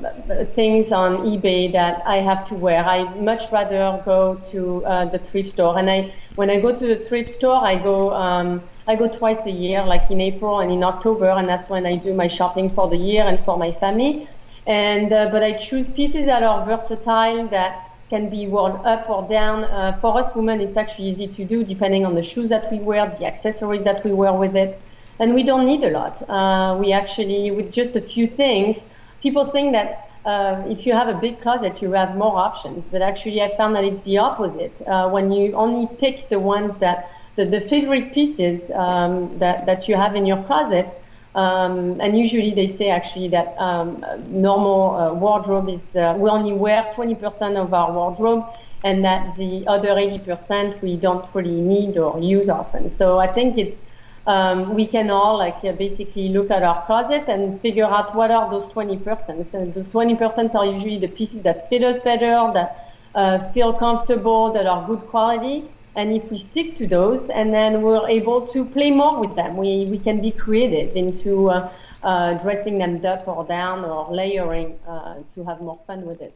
things 0.55 0.91
on 0.91 1.17
eBay 1.25 1.71
that 1.73 2.01
I 2.05 2.17
have 2.17 2.47
to 2.49 2.55
wear. 2.55 2.83
I 2.85 3.03
much 3.15 3.51
rather 3.51 4.01
go 4.05 4.35
to 4.51 4.85
uh, 4.85 5.05
the 5.05 5.19
thrift 5.19 5.51
store. 5.51 5.77
And 5.77 5.89
I, 5.89 6.13
when 6.35 6.49
I 6.49 6.59
go 6.59 6.71
to 6.75 6.87
the 6.87 7.03
thrift 7.03 7.31
store, 7.31 7.57
I 7.57 7.77
go, 7.77 8.13
um, 8.13 8.63
I 8.87 8.95
go 8.95 9.07
twice 9.07 9.45
a 9.45 9.51
year, 9.51 9.83
like 9.83 10.09
in 10.09 10.21
April 10.21 10.59
and 10.59 10.71
in 10.71 10.83
October, 10.83 11.29
and 11.29 11.47
that's 11.49 11.69
when 11.69 11.85
I 11.85 11.97
do 11.97 12.13
my 12.13 12.27
shopping 12.27 12.69
for 12.69 12.87
the 12.89 12.97
year 12.97 13.23
and 13.23 13.39
for 13.39 13.57
my 13.57 13.71
family. 13.71 14.27
And 14.67 15.13
uh, 15.13 15.29
but 15.31 15.43
I 15.43 15.53
choose 15.53 15.89
pieces 15.89 16.25
that 16.25 16.43
are 16.43 16.65
versatile, 16.65 17.47
that 17.47 17.89
can 18.09 18.29
be 18.29 18.47
worn 18.47 18.73
up 18.85 19.09
or 19.09 19.27
down. 19.27 19.63
Uh, 19.63 19.97
for 20.01 20.17
us 20.17 20.35
women, 20.35 20.59
it's 20.59 20.77
actually 20.77 21.07
easy 21.07 21.27
to 21.27 21.45
do 21.45 21.63
depending 21.63 22.05
on 22.05 22.15
the 22.15 22.23
shoes 22.23 22.49
that 22.49 22.69
we 22.71 22.79
wear, 22.79 23.09
the 23.09 23.25
accessories 23.25 23.83
that 23.85 24.03
we 24.03 24.11
wear 24.11 24.33
with 24.33 24.55
it. 24.55 24.79
And 25.19 25.33
we 25.33 25.43
don't 25.43 25.65
need 25.65 25.83
a 25.83 25.89
lot. 25.89 26.21
Uh, 26.29 26.77
we 26.77 26.91
actually, 26.91 27.49
with 27.51 27.71
just 27.71 27.95
a 27.95 28.01
few 28.01 28.27
things, 28.27 28.85
people 29.21 29.45
think 29.45 29.71
that 29.71 30.11
uh, 30.25 30.61
if 30.67 30.85
you 30.85 30.91
have 30.91 31.07
a 31.07 31.13
big 31.13 31.41
closet, 31.41 31.81
you 31.81 31.91
have 31.93 32.15
more 32.15 32.37
options. 32.37 32.87
But 32.87 33.01
actually, 33.01 33.41
I 33.41 33.55
found 33.55 33.73
that 33.75 33.85
it's 33.85 34.03
the 34.03 34.17
opposite. 34.17 34.81
Uh, 34.85 35.09
when 35.09 35.31
you 35.31 35.53
only 35.53 35.87
pick 35.95 36.27
the 36.29 36.39
ones 36.39 36.77
that, 36.79 37.09
the, 37.37 37.45
the 37.45 37.61
favorite 37.61 38.13
pieces 38.13 38.69
um, 38.71 39.37
that, 39.39 39.65
that 39.65 39.87
you 39.87 39.95
have 39.95 40.15
in 40.15 40.25
your 40.25 40.43
closet, 40.43 40.87
um, 41.35 41.99
and 42.01 42.17
usually 42.17 42.53
they 42.53 42.67
say 42.67 42.89
actually 42.89 43.27
that 43.29 43.55
um, 43.59 44.03
normal 44.27 44.95
uh, 44.95 45.13
wardrobe 45.13 45.69
is, 45.69 45.95
uh, 45.95 46.15
we 46.17 46.29
only 46.29 46.53
wear 46.53 46.91
20% 46.95 47.57
of 47.57 47.73
our 47.73 47.91
wardrobe 47.91 48.45
and 48.83 49.03
that 49.03 49.35
the 49.35 49.65
other 49.67 49.89
80% 49.89 50.81
we 50.81 50.95
don't 50.95 51.25
really 51.35 51.61
need 51.61 51.97
or 51.97 52.19
use 52.19 52.49
often. 52.49 52.89
So 52.89 53.19
I 53.19 53.27
think 53.27 53.57
it's, 53.57 53.81
um, 54.25 54.73
we 54.73 54.85
can 54.85 55.09
all 55.09 55.37
like 55.37 55.63
uh, 55.63 55.71
basically 55.73 56.29
look 56.29 56.51
at 56.51 56.63
our 56.63 56.85
closet 56.85 57.25
and 57.27 57.59
figure 57.61 57.85
out 57.85 58.15
what 58.15 58.31
are 58.31 58.49
those 58.49 58.67
20%. 58.69 59.53
And 59.53 59.73
those 59.73 59.91
20% 59.91 60.55
are 60.55 60.65
usually 60.65 60.99
the 60.99 61.07
pieces 61.07 61.41
that 61.43 61.69
fit 61.69 61.83
us 61.83 61.99
better, 61.99 62.51
that 62.53 62.93
uh, 63.15 63.39
feel 63.51 63.73
comfortable, 63.73 64.51
that 64.53 64.65
are 64.65 64.85
good 64.87 65.01
quality. 65.07 65.69
And 65.97 66.13
if 66.13 66.29
we 66.31 66.37
stick 66.37 66.77
to 66.77 66.87
those, 66.87 67.29
and 67.29 67.51
then 67.51 67.81
we're 67.81 68.07
able 68.07 68.45
to 68.53 68.63
play 68.63 68.91
more 68.91 69.19
with 69.19 69.35
them, 69.35 69.57
we, 69.57 69.85
we 69.85 69.97
can 69.97 70.21
be 70.21 70.31
creative 70.31 70.95
into 70.95 71.49
uh, 71.49 71.71
uh 72.03 72.35
dressing 72.35 72.77
them 72.77 73.03
up 73.03 73.27
or 73.27 73.43
down 73.45 73.83
or 73.83 74.13
layering 74.13 74.77
uh, 74.87 75.15
to 75.33 75.43
have 75.43 75.59
more 75.59 75.79
fun 75.87 76.05
with 76.05 76.21
it. 76.21 76.35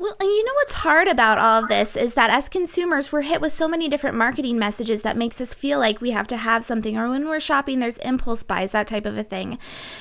Well, 0.00 0.14
and 0.20 0.28
you 0.28 0.44
know 0.44 0.52
what's 0.54 0.74
hard 0.74 1.08
about 1.08 1.38
all 1.38 1.64
of 1.64 1.68
this 1.68 1.96
is 1.96 2.14
that 2.14 2.30
as 2.30 2.48
consumers, 2.48 3.10
we're 3.10 3.22
hit 3.22 3.40
with 3.40 3.50
so 3.50 3.66
many 3.66 3.88
different 3.88 4.16
marketing 4.16 4.56
messages 4.56 5.02
that 5.02 5.16
makes 5.16 5.40
us 5.40 5.54
feel 5.54 5.80
like 5.80 6.00
we 6.00 6.12
have 6.12 6.28
to 6.28 6.36
have 6.36 6.64
something, 6.64 6.96
or 6.96 7.08
when 7.08 7.26
we're 7.26 7.40
shopping, 7.40 7.80
there's 7.80 7.98
impulse 7.98 8.44
buys, 8.44 8.70
that 8.70 8.86
type 8.86 9.06
of 9.06 9.18
a 9.18 9.24
thing. 9.24 9.58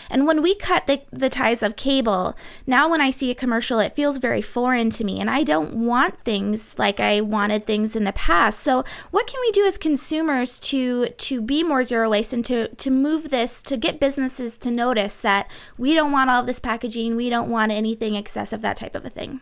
And 0.08 0.28
when 0.28 0.44
we 0.44 0.54
cut 0.54 0.86
the, 0.86 1.02
the 1.12 1.32
ties 1.32 1.64
of 1.64 1.78
cable, 1.78 2.36
now 2.68 2.88
when 2.88 3.02
I 3.02 3.10
see 3.10 3.32
a 3.32 3.36
commercial, 3.36 3.80
it 3.80 3.96
feels 3.96 4.18
very 4.18 4.42
foreign 4.44 4.92
to 4.92 5.04
me, 5.04 5.20
and 5.20 5.32
I 5.32 5.42
don't 5.42 5.74
want 5.74 6.22
things 6.22 6.78
like 6.78 7.00
I 7.00 7.20
wanted 7.20 7.66
things 7.66 7.96
in 7.96 8.04
the 8.04 8.14
past. 8.14 8.60
So, 8.60 8.86
what 9.10 9.26
can 9.26 9.42
we 9.42 9.52
do 9.52 9.66
as 9.66 9.80
consumers 9.80 10.60
to 10.60 11.08
to 11.08 11.42
be 11.42 11.64
more 11.64 11.84
zero 11.84 12.12
waste 12.12 12.34
and 12.34 12.46
to 12.46 12.68
to 12.68 12.92
move 12.92 13.32
this 13.32 13.64
to 13.64 13.78
get 13.78 14.00
businesses 14.00 14.60
to 14.60 14.70
notice 14.70 15.16
that 15.22 15.50
we 15.76 15.96
don't 15.96 16.12
want 16.12 16.30
all 16.30 16.42
of 16.42 16.46
this 16.46 16.60
packaging, 16.60 17.16
we 17.16 17.32
don't 17.32 17.50
want 17.50 17.72
anything 17.72 18.16
excessive, 18.16 18.62
that 18.62 18.78
type 18.78 18.94
of 18.94 19.04
a 19.04 19.10
thing? 19.10 19.42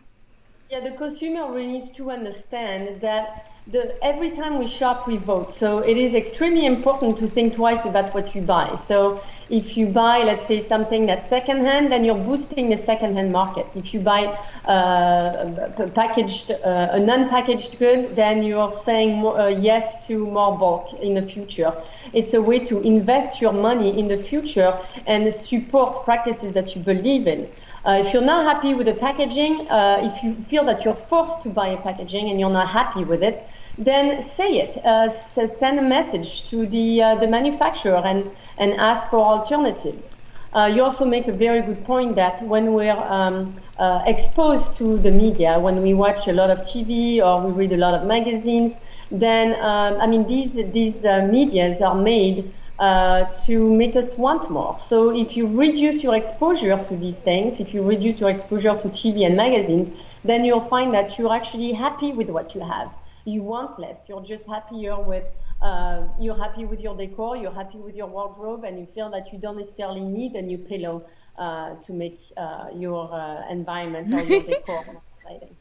Yeah, 0.68 0.80
the 0.80 0.96
consumer 0.96 1.52
really 1.52 1.68
needs 1.68 1.90
to 1.90 2.10
understand 2.10 3.00
that 3.00 3.52
the, 3.68 3.94
every 4.04 4.30
time 4.30 4.58
we 4.58 4.66
shop, 4.66 5.06
we 5.06 5.16
vote. 5.16 5.54
So 5.54 5.78
it 5.78 5.96
is 5.96 6.16
extremely 6.16 6.66
important 6.66 7.18
to 7.18 7.28
think 7.28 7.54
twice 7.54 7.84
about 7.84 8.12
what 8.14 8.34
you 8.34 8.42
buy. 8.42 8.74
So 8.74 9.20
if 9.48 9.76
you 9.76 9.86
buy, 9.86 10.24
let's 10.24 10.44
say, 10.44 10.60
something 10.60 11.06
that's 11.06 11.28
secondhand, 11.28 11.92
then 11.92 12.04
you're 12.04 12.18
boosting 12.18 12.68
the 12.68 12.76
secondhand 12.76 13.30
market. 13.30 13.68
If 13.76 13.94
you 13.94 14.00
buy 14.00 14.26
uh, 14.66 15.70
a 15.78 15.88
packaged, 15.94 16.50
uh, 16.50 16.98
non-packaged 16.98 17.78
good, 17.78 18.16
then 18.16 18.42
you're 18.42 18.74
saying 18.74 19.18
more, 19.18 19.38
uh, 19.38 19.48
yes 19.48 20.04
to 20.08 20.26
more 20.26 20.58
bulk 20.58 20.94
in 20.94 21.14
the 21.14 21.22
future. 21.22 21.72
It's 22.12 22.34
a 22.34 22.42
way 22.42 22.58
to 22.64 22.80
invest 22.80 23.40
your 23.40 23.52
money 23.52 23.96
in 23.96 24.08
the 24.08 24.18
future 24.18 24.76
and 25.06 25.32
support 25.32 26.04
practices 26.04 26.52
that 26.54 26.74
you 26.74 26.82
believe 26.82 27.28
in. 27.28 27.48
Uh, 27.86 28.02
if 28.04 28.12
you're 28.12 28.20
not 28.20 28.44
happy 28.44 28.74
with 28.74 28.86
the 28.86 28.94
packaging, 28.94 29.68
uh, 29.70 30.00
if 30.02 30.20
you 30.20 30.34
feel 30.48 30.64
that 30.64 30.84
you're 30.84 31.00
forced 31.08 31.40
to 31.44 31.48
buy 31.48 31.68
a 31.68 31.76
packaging 31.76 32.28
and 32.30 32.40
you're 32.40 32.50
not 32.50 32.68
happy 32.68 33.04
with 33.04 33.22
it, 33.22 33.46
then 33.78 34.20
say 34.20 34.58
it. 34.58 34.84
Uh, 34.84 35.08
send 35.08 35.78
a 35.78 35.82
message 35.82 36.50
to 36.50 36.66
the 36.66 37.00
uh, 37.00 37.14
the 37.14 37.28
manufacturer 37.28 38.02
and 38.04 38.28
and 38.58 38.72
ask 38.74 39.08
for 39.08 39.20
alternatives. 39.20 40.18
Uh, 40.52 40.66
you 40.74 40.82
also 40.82 41.04
make 41.04 41.28
a 41.28 41.32
very 41.32 41.60
good 41.60 41.84
point 41.84 42.16
that 42.16 42.42
when 42.42 42.72
we're 42.72 42.90
um, 42.90 43.54
uh, 43.78 44.02
exposed 44.06 44.74
to 44.74 44.98
the 44.98 45.12
media, 45.12 45.56
when 45.60 45.80
we 45.80 45.94
watch 45.94 46.26
a 46.26 46.32
lot 46.32 46.50
of 46.50 46.58
TV 46.62 47.22
or 47.22 47.46
we 47.46 47.52
read 47.52 47.72
a 47.72 47.76
lot 47.76 47.94
of 47.94 48.04
magazines, 48.04 48.80
then 49.12 49.54
um, 49.60 50.00
I 50.00 50.08
mean 50.08 50.26
these 50.26 50.54
these 50.72 51.04
medias 51.04 51.80
are 51.80 51.94
made 51.94 52.52
uh, 52.78 53.24
to 53.46 53.74
make 53.74 53.96
us 53.96 54.14
want 54.16 54.50
more. 54.50 54.78
So 54.78 55.14
if 55.16 55.36
you 55.36 55.46
reduce 55.46 56.02
your 56.02 56.14
exposure 56.14 56.82
to 56.84 56.96
these 56.96 57.20
things, 57.20 57.60
if 57.60 57.72
you 57.72 57.82
reduce 57.82 58.20
your 58.20 58.30
exposure 58.30 58.76
to 58.76 58.88
TV 58.88 59.24
and 59.24 59.36
magazines, 59.36 59.88
then 60.24 60.44
you'll 60.44 60.68
find 60.68 60.92
that 60.94 61.18
you're 61.18 61.32
actually 61.32 61.72
happy 61.72 62.12
with 62.12 62.28
what 62.28 62.54
you 62.54 62.60
have. 62.60 62.90
You 63.24 63.42
want 63.42 63.78
less. 63.78 64.04
You're 64.08 64.22
just 64.22 64.46
happier 64.46 65.00
with. 65.00 65.24
Uh, 65.60 66.02
you're 66.20 66.36
happy 66.36 66.66
with 66.66 66.80
your 66.80 66.94
decor. 66.94 67.36
You're 67.36 67.54
happy 67.54 67.78
with 67.78 67.96
your 67.96 68.08
wardrobe, 68.08 68.64
and 68.64 68.78
you 68.78 68.86
feel 68.86 69.10
that 69.10 69.32
you 69.32 69.38
don't 69.38 69.56
necessarily 69.56 70.02
need 70.02 70.34
a 70.34 70.42
new 70.42 70.58
pillow 70.58 71.06
uh, 71.38 71.76
to 71.76 71.92
make 71.92 72.20
uh, 72.36 72.66
your 72.74 73.12
uh, 73.12 73.50
environment 73.50 74.14
or 74.14 74.22
your 74.22 74.42
decor 74.46 74.84
more 74.84 75.02
exciting. 75.14 75.56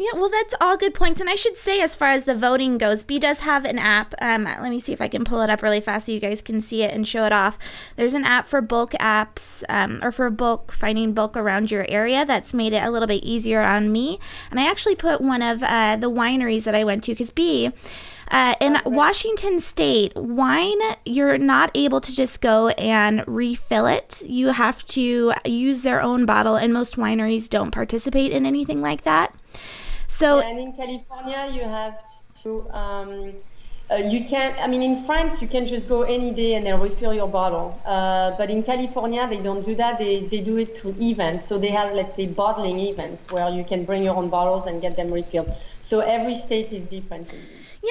Yeah, 0.00 0.12
well, 0.14 0.28
that's 0.28 0.54
all 0.60 0.76
good 0.76 0.94
points. 0.94 1.20
And 1.20 1.28
I 1.28 1.34
should 1.34 1.56
say, 1.56 1.80
as 1.80 1.96
far 1.96 2.10
as 2.10 2.24
the 2.24 2.36
voting 2.36 2.78
goes, 2.78 3.02
Bea 3.02 3.18
does 3.18 3.40
have 3.40 3.64
an 3.64 3.80
app. 3.80 4.14
Um, 4.22 4.44
let 4.44 4.70
me 4.70 4.78
see 4.78 4.92
if 4.92 5.00
I 5.00 5.08
can 5.08 5.24
pull 5.24 5.40
it 5.40 5.50
up 5.50 5.60
really 5.60 5.80
fast 5.80 6.06
so 6.06 6.12
you 6.12 6.20
guys 6.20 6.40
can 6.40 6.60
see 6.60 6.84
it 6.84 6.94
and 6.94 7.06
show 7.06 7.24
it 7.24 7.32
off. 7.32 7.58
There's 7.96 8.14
an 8.14 8.24
app 8.24 8.46
for 8.46 8.60
bulk 8.60 8.92
apps 8.92 9.64
um, 9.68 9.98
or 10.00 10.12
for 10.12 10.30
bulk, 10.30 10.70
finding 10.70 11.14
bulk 11.14 11.36
around 11.36 11.72
your 11.72 11.84
area 11.88 12.24
that's 12.24 12.54
made 12.54 12.74
it 12.74 12.84
a 12.84 12.92
little 12.92 13.08
bit 13.08 13.24
easier 13.24 13.60
on 13.60 13.90
me. 13.90 14.20
And 14.52 14.60
I 14.60 14.70
actually 14.70 14.94
put 14.94 15.20
one 15.20 15.42
of 15.42 15.64
uh, 15.64 15.96
the 15.96 16.10
wineries 16.10 16.62
that 16.62 16.76
I 16.76 16.84
went 16.84 17.02
to 17.04 17.12
because 17.12 17.32
Bea, 17.32 17.72
uh, 18.30 18.54
in 18.60 18.78
Washington 18.84 19.58
State, 19.58 20.14
wine, 20.14 20.78
you're 21.04 21.38
not 21.38 21.72
able 21.74 22.00
to 22.02 22.14
just 22.14 22.40
go 22.40 22.68
and 22.68 23.24
refill 23.26 23.86
it. 23.86 24.22
You 24.24 24.48
have 24.48 24.84
to 24.86 25.32
use 25.44 25.82
their 25.82 26.00
own 26.00 26.24
bottle, 26.24 26.54
and 26.54 26.72
most 26.72 26.96
wineries 26.96 27.48
don't 27.48 27.72
participate 27.72 28.30
in 28.30 28.46
anything 28.46 28.80
like 28.80 29.02
that. 29.02 29.34
So 30.08 30.40
and 30.40 30.58
in 30.58 30.72
California, 30.72 31.50
you 31.52 31.62
have 31.62 32.02
to. 32.42 32.68
Um, 32.70 33.34
uh, 33.90 33.96
you 33.96 34.24
can't. 34.24 34.58
I 34.58 34.66
mean, 34.66 34.82
in 34.82 35.04
France, 35.04 35.40
you 35.40 35.48
can 35.48 35.64
just 35.64 35.88
go 35.88 36.02
any 36.02 36.30
day 36.30 36.54
and 36.54 36.66
they'll 36.66 36.76
refill 36.78 37.14
your 37.14 37.28
bottle. 37.28 37.80
Uh, 37.86 38.36
but 38.36 38.50
in 38.50 38.62
California, 38.62 39.26
they 39.28 39.38
don't 39.38 39.64
do 39.64 39.74
that. 39.76 39.98
They 39.98 40.26
they 40.26 40.40
do 40.40 40.56
it 40.58 40.76
through 40.76 40.96
events. 41.00 41.46
So 41.46 41.58
they 41.58 41.70
have, 41.70 41.94
let's 41.94 42.14
say, 42.14 42.26
bottling 42.26 42.80
events 42.80 43.30
where 43.30 43.48
you 43.48 43.64
can 43.64 43.84
bring 43.84 44.02
your 44.02 44.16
own 44.16 44.28
bottles 44.28 44.66
and 44.66 44.82
get 44.82 44.96
them 44.96 45.10
refilled. 45.12 45.52
So 45.82 46.00
every 46.00 46.34
state 46.34 46.72
is 46.72 46.86
different. 46.86 47.34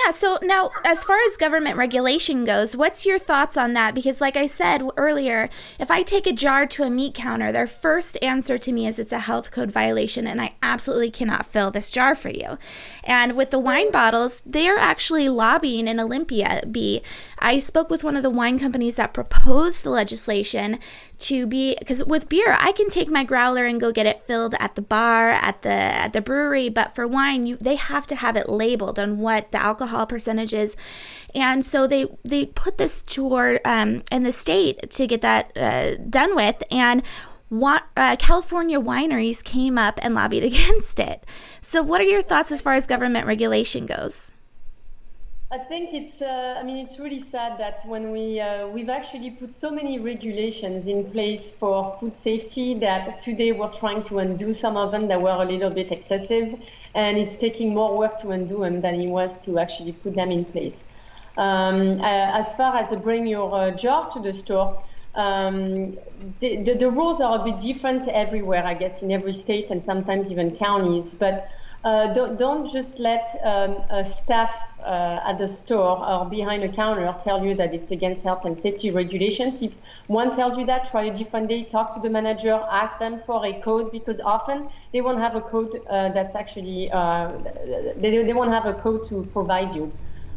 Yeah, 0.04 0.12
so 0.12 0.38
now 0.44 0.70
as 0.86 1.04
far 1.04 1.18
as 1.26 1.38
government 1.38 1.76
regulation 1.76 2.46
goes, 2.46 2.76
what's 2.76 3.06
your 3.06 3.18
thoughts 3.18 3.58
on 3.58 3.74
that? 3.74 3.96
Because, 3.96 4.22
like 4.22 4.38
I 4.38 4.46
said 4.46 4.84
earlier, 4.96 5.50
if 5.80 5.90
I 5.90 6.04
take 6.04 6.28
a 6.28 6.34
jar 6.34 6.68
to 6.68 6.84
a 6.84 6.90
meat 6.90 7.16
counter, 7.16 7.52
their 7.52 7.66
first 7.66 8.18
answer 8.22 8.60
to 8.60 8.72
me 8.72 8.86
is 8.86 9.00
it's 9.00 9.14
a 9.14 9.20
health 9.20 9.50
code 9.50 9.72
violation 9.72 10.28
and 10.28 10.40
I 10.40 10.56
absolutely 10.62 11.10
cannot 11.10 11.48
fill 11.48 11.72
this 11.72 11.90
jar 11.90 12.14
for 12.14 12.30
you. 12.30 12.60
And 13.04 13.36
with 13.36 13.50
the 13.50 13.60
wine 13.60 13.92
bottles, 13.92 14.44
they're 14.46 14.78
actually 14.78 15.30
lobbying 15.30 15.88
in 15.88 16.00
Olympia 16.00 16.62
Bea. 16.70 17.02
I 17.40 17.58
spoke 17.58 17.90
with 17.90 18.04
one 18.04 18.16
of 18.16 18.24
the 18.24 18.30
wine 18.30 18.60
companies 18.60 18.96
that 18.96 19.14
proposed 19.14 19.84
the 19.84 19.90
legislation 19.90 20.80
to 21.20 21.48
be 21.48 21.76
because 21.80 22.04
with 22.04 22.30
beer 22.30 22.56
I 22.60 22.72
can 22.72 22.90
take 22.90 23.10
my 23.10 23.24
growler 23.24 23.66
and 23.66 23.82
go 23.82 23.92
get 23.92 24.06
it 24.06 24.24
filled 24.24 24.54
at 24.60 24.76
the 24.76 24.82
bar 24.84 25.32
at 25.32 25.64
the 25.64 25.70
at 25.70 26.14
the 26.14 26.22
brewery 26.22 26.70
but 26.70 26.94
for 26.94 27.08
wine 27.08 27.48
you 27.48 27.56
they 27.58 27.76
have 27.76 28.06
to 28.08 28.16
have 28.16 28.36
it 28.36 28.50
labeled 28.50 29.00
on 29.00 29.18
what 29.18 29.52
the 29.52 29.62
alcohol 29.62 29.87
percentage 30.06 30.54
is 30.54 30.76
and 31.34 31.66
so 31.66 31.88
they 31.88 32.06
they 32.24 32.46
put 32.46 32.78
this 32.78 33.02
toward 33.02 33.60
um, 33.66 34.04
in 34.12 34.24
the 34.24 34.32
state 34.32 34.90
to 34.92 35.08
get 35.08 35.22
that 35.22 35.56
uh, 35.58 35.96
done 36.10 36.36
with 36.36 36.64
and 36.72 37.04
what, 37.50 37.86
uh, 37.96 38.18
California 38.20 38.80
wineries 38.80 39.44
came 39.44 39.78
up 39.78 40.00
and 40.02 40.14
lobbied 40.14 40.44
against 40.52 41.00
it. 41.00 41.24
So, 41.62 41.82
what 41.82 42.02
are 42.02 42.06
your 42.06 42.22
thoughts 42.22 42.52
as 42.52 42.62
far 42.62 42.74
as 42.74 42.88
government 42.88 43.26
regulation 43.26 43.86
goes? 43.86 44.32
I 45.50 45.58
think 45.60 45.94
it's. 45.94 46.22
Uh, 46.22 46.58
I 46.60 46.64
mean, 46.64 46.78
it's 46.78 47.00
really 47.00 47.22
sad 47.22 47.58
that 47.60 47.86
when 47.86 48.12
we 48.12 48.38
uh, 48.42 48.68
we've 48.68 48.90
actually 48.90 49.32
put 49.32 49.54
so 49.54 49.72
many 49.72 49.98
regulations 49.98 50.88
in 50.88 51.10
place 51.10 51.52
for 51.52 51.96
food 52.02 52.18
safety 52.18 52.78
that 52.80 53.20
today 53.20 53.54
we're 53.54 53.72
trying 53.72 54.04
to 54.04 54.20
undo 54.20 54.54
some 54.54 54.76
of 54.76 54.92
them 54.92 55.08
that 55.08 55.22
were 55.22 55.30
a 55.30 55.46
little 55.46 55.70
bit 55.70 55.90
excessive, 55.94 56.54
and 56.96 57.18
it's 57.18 57.38
taking 57.38 57.74
more 57.74 57.98
work 57.98 58.20
to 58.22 58.32
undo 58.32 58.60
them 58.60 58.82
than 58.82 58.96
it 58.96 59.08
was 59.08 59.40
to 59.46 59.58
actually 59.58 59.94
put 59.94 60.16
them 60.16 60.32
in 60.32 60.44
place. 60.44 60.84
Um, 61.38 62.02
uh, 62.02 62.04
as 62.42 62.54
far 62.56 62.76
as 62.76 62.92
bring 62.98 63.26
your 63.26 63.54
uh, 63.56 63.72
jar 63.72 64.10
to 64.12 64.20
the 64.20 64.34
store, 64.34 64.84
um, 65.16 65.98
the, 66.42 66.62
the, 66.64 66.74
the 66.74 66.92
rules 66.92 67.22
are 67.22 67.40
a 67.40 67.44
bit 67.46 67.60
different 67.60 68.10
everywhere, 68.10 68.66
I 68.66 68.74
guess, 68.74 69.02
in 69.02 69.12
every 69.14 69.34
state 69.34 69.68
and 69.70 69.82
sometimes 69.82 70.30
even 70.30 70.58
counties, 70.58 71.14
but. 71.14 71.50
Uh, 71.88 72.14
don't, 72.14 72.38
don't 72.38 72.66
just 72.78 73.00
let 73.00 73.26
um, 73.44 73.78
a 73.90 74.04
staff 74.04 74.54
uh, 74.84 75.30
at 75.30 75.38
the 75.38 75.48
store 75.48 75.96
or 76.12 76.30
behind 76.30 76.62
a 76.64 76.72
counter 76.82 77.16
tell 77.24 77.46
you 77.46 77.56
that 77.56 77.74
it's 77.74 77.92
against 77.92 78.26
health 78.26 78.44
and 78.44 78.60
safety 78.60 78.92
regulations. 78.92 79.62
If 79.62 79.74
one 80.08 80.36
tells 80.36 80.58
you 80.58 80.66
that, 80.66 80.90
try 80.92 81.04
a 81.06 81.16
different 81.16 81.48
day, 81.48 81.64
talk 81.64 81.94
to 81.96 82.02
the 82.02 82.10
manager, 82.10 82.56
ask 82.84 83.00
them 83.00 83.22
for 83.26 83.46
a 83.46 83.54
code 83.62 83.92
because 83.94 84.20
often 84.20 84.70
they 84.92 85.00
won't 85.00 85.20
have 85.20 85.36
a 85.36 85.42
code 85.42 85.82
uh, 85.90 86.10
that's 86.10 86.36
actually, 86.36 86.92
uh, 86.92 87.32
they, 88.02 88.22
they 88.28 88.34
won't 88.34 88.52
have 88.52 88.66
a 88.66 88.74
code 88.74 89.08
to 89.08 89.24
provide 89.32 89.74
you. 89.74 89.94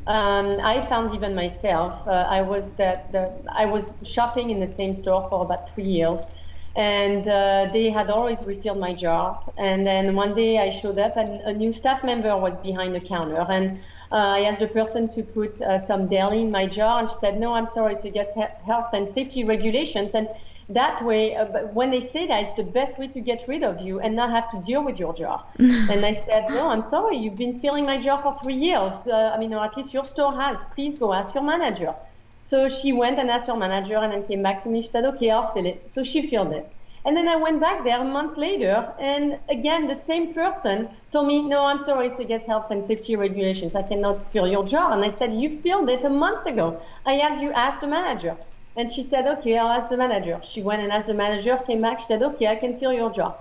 Um, 0.07 0.59
I 0.63 0.87
found 0.89 1.15
even 1.15 1.35
myself, 1.35 2.07
uh, 2.07 2.11
I 2.39 2.43
was 2.43 2.75
that 2.75 3.11
the, 3.11 3.25
I 3.63 3.67
was 3.67 3.91
shopping 4.05 4.51
in 4.51 4.61
the 4.61 4.69
same 4.69 4.95
store 4.95 5.27
for 5.29 5.45
about 5.45 5.75
three 5.75 5.91
years 5.99 6.21
and 6.77 7.27
uh, 7.29 7.69
they 7.73 7.91
had 7.91 8.11
always 8.11 8.41
refilled 8.47 8.79
my 8.79 8.95
jars. 8.95 9.43
And 9.57 9.87
then 9.87 10.15
one 10.15 10.35
day 10.35 10.59
I 10.59 10.71
showed 10.71 10.99
up, 10.99 11.17
and 11.17 11.41
a 11.41 11.53
new 11.53 11.73
staff 11.73 12.05
member 12.05 12.37
was 12.37 12.57
behind 12.57 12.95
the 12.95 13.01
counter, 13.01 13.45
and 13.49 13.81
uh, 14.13 14.17
I 14.17 14.41
asked 14.43 14.61
the 14.61 14.69
person 14.69 15.09
to 15.09 15.23
put 15.23 15.61
uh, 15.61 15.79
some 15.79 16.07
deli 16.09 16.41
in 16.41 16.51
my 16.51 16.67
jar, 16.67 17.01
and 17.01 17.09
she 17.09 17.17
said, 17.17 17.39
"No, 17.39 17.55
I'm 17.55 17.67
sorry, 17.67 17.95
it's 17.95 18.05
against 18.05 18.37
health 18.37 18.91
and 18.93 19.09
safety 19.09 19.45
regulations." 19.45 20.15
And 20.15 20.29
that 20.71 21.05
way, 21.05 21.35
uh, 21.35 21.47
when 21.73 21.91
they 21.91 22.01
say 22.01 22.27
that, 22.29 22.45
it's 22.45 22.55
the 22.55 22.63
best 22.63 22.99
way 22.99 23.09
to 23.09 23.21
get 23.21 23.47
rid 23.49 23.65
of 23.65 23.81
you 23.81 23.99
and 24.01 24.15
not 24.15 24.31
have 24.31 24.51
to 24.53 24.59
deal 24.65 24.85
with 24.85 24.99
your 24.99 25.13
jar. 25.13 25.45
and 25.59 26.05
I 26.07 26.13
said, 26.13 26.49
No, 26.49 26.69
I'm 26.69 26.83
sorry, 26.83 27.17
you've 27.17 27.37
been 27.37 27.59
filling 27.61 27.85
my 27.85 27.99
jar 27.99 28.23
for 28.23 28.37
three 28.37 28.55
years. 28.55 28.93
Uh, 29.07 29.33
I 29.35 29.39
mean, 29.39 29.53
or 29.53 29.65
at 29.65 29.77
least 29.77 29.93
your 29.93 30.05
store 30.05 30.33
has. 30.41 30.59
Please 30.75 30.99
go 30.99 31.13
ask 31.13 31.35
your 31.35 31.43
manager. 31.43 31.95
So 32.43 32.69
she 32.69 32.93
went 32.93 33.19
and 33.19 33.31
asked 33.31 33.49
her 33.49 33.57
manager 33.57 33.97
and 33.97 34.13
then 34.13 34.27
came 34.27 34.43
back 34.43 34.63
to 34.63 34.69
me. 34.69 34.83
She 34.83 34.89
said, 34.89 35.05
okay, 35.05 35.31
I'll 35.31 35.53
fill 35.53 35.67
it. 35.67 35.91
So 35.91 36.05
she 36.05 36.23
filled 36.23 36.53
it. 36.53 36.71
And 37.05 37.17
then 37.17 37.29
I 37.29 37.37
went 37.37 37.61
back 37.61 37.83
there 37.83 37.99
a 37.99 38.05
month 38.05 38.37
later, 38.37 38.93
and 38.99 39.39
again, 39.49 39.87
the 39.89 39.95
same 39.95 40.35
person 40.35 40.91
told 41.11 41.29
me, 41.29 41.41
No, 41.41 41.65
I'm 41.65 41.79
sorry, 41.79 42.09
it's 42.09 42.19
against 42.19 42.47
health 42.47 42.71
and 42.71 42.85
safety 42.85 43.17
regulations. 43.17 43.75
I 43.75 43.83
cannot 43.83 44.31
fill 44.33 44.47
your 44.47 44.67
jar. 44.67 44.93
And 44.93 45.03
I 45.03 45.09
said, 45.09 45.33
You 45.33 45.63
filled 45.63 45.89
it 45.89 46.05
a 46.05 46.11
month 46.11 46.45
ago. 46.45 46.83
I 47.07 47.15
had 47.15 47.41
you 47.41 47.53
ask 47.53 47.81
the 47.81 47.87
manager. 47.87 48.37
And 48.77 48.91
she 48.91 49.03
said, 49.03 49.27
Okay, 49.27 49.57
I'll 49.57 49.69
ask 49.69 49.89
the 49.89 49.97
manager. 49.97 50.41
She 50.43 50.63
went 50.63 50.83
and 50.83 50.93
asked 50.93 51.07
the 51.07 51.15
manager, 51.15 51.57
came 51.67 51.81
back, 51.81 52.01
she 52.01 52.07
said, 52.07 52.23
Okay, 52.23 52.49
I 52.49 52.57
can 52.57 52.79
fill 52.79 52.93
your 52.93 53.11
jar. 53.11 53.35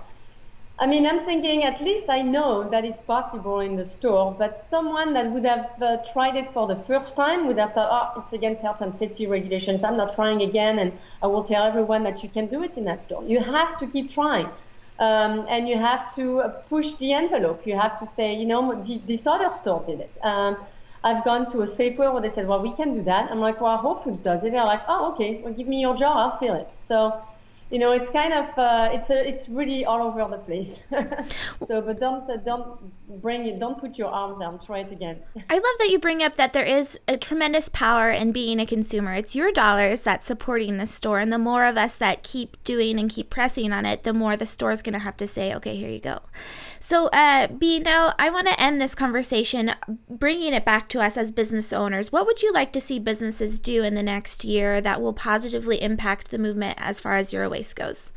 I 0.80 0.86
mean, 0.86 1.06
I'm 1.06 1.26
thinking 1.26 1.64
at 1.64 1.82
least 1.82 2.08
I 2.08 2.22
know 2.22 2.66
that 2.70 2.86
it's 2.86 3.02
possible 3.02 3.60
in 3.60 3.76
the 3.76 3.84
store, 3.84 4.34
but 4.38 4.56
someone 4.56 5.12
that 5.12 5.30
would 5.30 5.44
have 5.44 5.66
uh, 5.82 5.98
tried 6.10 6.36
it 6.36 6.50
for 6.54 6.66
the 6.66 6.76
first 6.86 7.14
time 7.16 7.46
would 7.48 7.58
have 7.58 7.74
thought, 7.74 7.90
oh, 8.16 8.20
it's 8.20 8.32
against 8.32 8.62
health 8.62 8.80
and 8.80 8.96
safety 8.96 9.26
regulations. 9.26 9.84
I'm 9.84 9.98
not 9.98 10.14
trying 10.14 10.40
again, 10.40 10.78
and 10.78 10.98
I 11.20 11.26
will 11.26 11.44
tell 11.44 11.64
everyone 11.64 12.02
that 12.04 12.22
you 12.22 12.30
can 12.30 12.46
do 12.48 12.62
it 12.62 12.78
in 12.78 12.84
that 12.86 13.02
store. 13.02 13.22
You 13.26 13.40
have 13.40 13.78
to 13.80 13.86
keep 13.88 14.10
trying. 14.10 14.48
Um, 14.98 15.46
and 15.50 15.68
you 15.68 15.76
have 15.76 16.14
to 16.14 16.44
push 16.70 16.94
the 16.94 17.12
envelope. 17.12 17.66
You 17.66 17.76
have 17.78 18.00
to 18.00 18.06
say, 18.06 18.34
you 18.34 18.46
know, 18.46 18.82
this 18.82 19.26
other 19.26 19.50
store 19.50 19.84
did 19.86 20.00
it. 20.00 20.16
Um, 20.22 20.56
I've 21.04 21.24
gone 21.24 21.44
to 21.52 21.60
a 21.60 21.66
Safeway 21.66 22.10
where 22.10 22.22
they 22.22 22.30
said, 22.30 22.46
well, 22.46 22.62
we 22.62 22.74
can 22.74 22.94
do 22.94 23.02
that. 23.02 23.30
I'm 23.30 23.40
like, 23.40 23.60
well, 23.60 23.76
Whole 23.76 23.96
Foods 23.96 24.22
does 24.22 24.44
it. 24.44 24.52
They're 24.52 24.64
like, 24.64 24.82
oh, 24.88 25.12
okay, 25.12 25.40
well, 25.42 25.52
give 25.52 25.66
me 25.68 25.80
your 25.80 25.94
jar, 25.94 26.14
I'll 26.16 26.38
fill 26.38 26.54
it. 26.54 26.70
So 26.80 27.22
you 27.70 27.78
know, 27.78 27.92
it's 27.92 28.10
kind 28.10 28.32
of 28.32 28.58
uh, 28.58 28.90
it's 28.92 29.10
a, 29.10 29.28
it's 29.28 29.48
really 29.48 29.84
all 29.84 30.02
over 30.02 30.28
the 30.28 30.42
place. 30.42 30.80
so, 31.66 31.80
but 31.80 32.00
don't 32.00 32.28
uh, 32.28 32.36
don't 32.38 32.80
bring 33.22 33.46
it. 33.46 33.60
Don't 33.60 33.78
put 33.78 33.96
your 33.96 34.08
arms 34.08 34.40
out. 34.40 34.64
Try 34.64 34.80
it 34.80 34.92
again. 34.92 35.20
I 35.50 35.54
love 35.54 35.78
that 35.78 35.88
you 35.90 36.00
bring 36.00 36.22
up 36.22 36.36
that 36.36 36.52
there 36.52 36.64
is 36.64 36.98
a 37.06 37.16
tremendous 37.16 37.68
power 37.68 38.10
in 38.10 38.32
being 38.32 38.58
a 38.58 38.66
consumer. 38.66 39.14
It's 39.14 39.36
your 39.36 39.52
dollars 39.52 40.02
that's 40.02 40.26
supporting 40.26 40.78
the 40.78 40.86
store, 40.86 41.20
and 41.20 41.32
the 41.32 41.38
more 41.38 41.64
of 41.64 41.76
us 41.76 41.96
that 41.98 42.24
keep 42.24 42.62
doing 42.64 42.98
and 42.98 43.08
keep 43.08 43.30
pressing 43.30 43.72
on 43.72 43.86
it, 43.86 44.02
the 44.02 44.12
more 44.12 44.36
the 44.36 44.46
store 44.46 44.72
is 44.72 44.82
going 44.82 44.94
to 44.94 44.98
have 44.98 45.16
to 45.18 45.28
say, 45.28 45.54
"Okay, 45.54 45.76
here 45.76 45.90
you 45.90 46.00
go." 46.00 46.20
So, 46.82 47.08
uh, 47.08 47.48
now 47.60 48.14
I 48.18 48.30
want 48.30 48.46
to 48.46 48.58
end 48.58 48.80
this 48.80 48.94
conversation 48.94 49.72
bringing 50.08 50.54
it 50.54 50.64
back 50.64 50.88
to 50.88 51.00
us 51.02 51.18
as 51.18 51.30
business 51.30 51.74
owners. 51.74 52.10
What 52.10 52.24
would 52.24 52.42
you 52.42 52.54
like 52.54 52.72
to 52.72 52.80
see 52.80 52.98
businesses 52.98 53.60
do 53.60 53.84
in 53.84 53.94
the 53.94 54.02
next 54.02 54.44
year 54.44 54.80
that 54.80 55.02
will 55.02 55.12
positively 55.12 55.82
impact 55.82 56.30
the 56.30 56.38
movement 56.38 56.76
as 56.78 56.98
far 56.98 57.16
as 57.16 57.28
zero 57.28 57.50
waste 57.50 57.76
goes? 57.76 58.12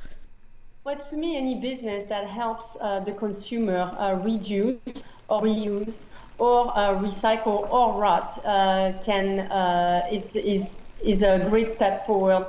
Well, 0.85 0.95
to 0.95 1.17
me, 1.17 1.35
any 1.35 1.59
business 1.59 2.05
that 2.05 2.25
helps 2.25 2.77
uh, 2.79 3.01
the 3.01 3.11
consumer 3.11 3.93
uh, 3.99 4.13
reduce 4.23 4.79
or 5.27 5.41
reuse 5.41 6.03
or 6.37 6.71
uh, 6.77 7.01
recycle 7.01 7.69
or 7.69 7.99
rot 7.99 8.41
uh, 8.45 8.93
can 9.03 9.39
uh, 9.51 10.07
is 10.09 10.37
is 10.37 10.77
is 11.03 11.21
a 11.21 11.45
great 11.49 11.69
step 11.69 12.05
forward 12.05 12.47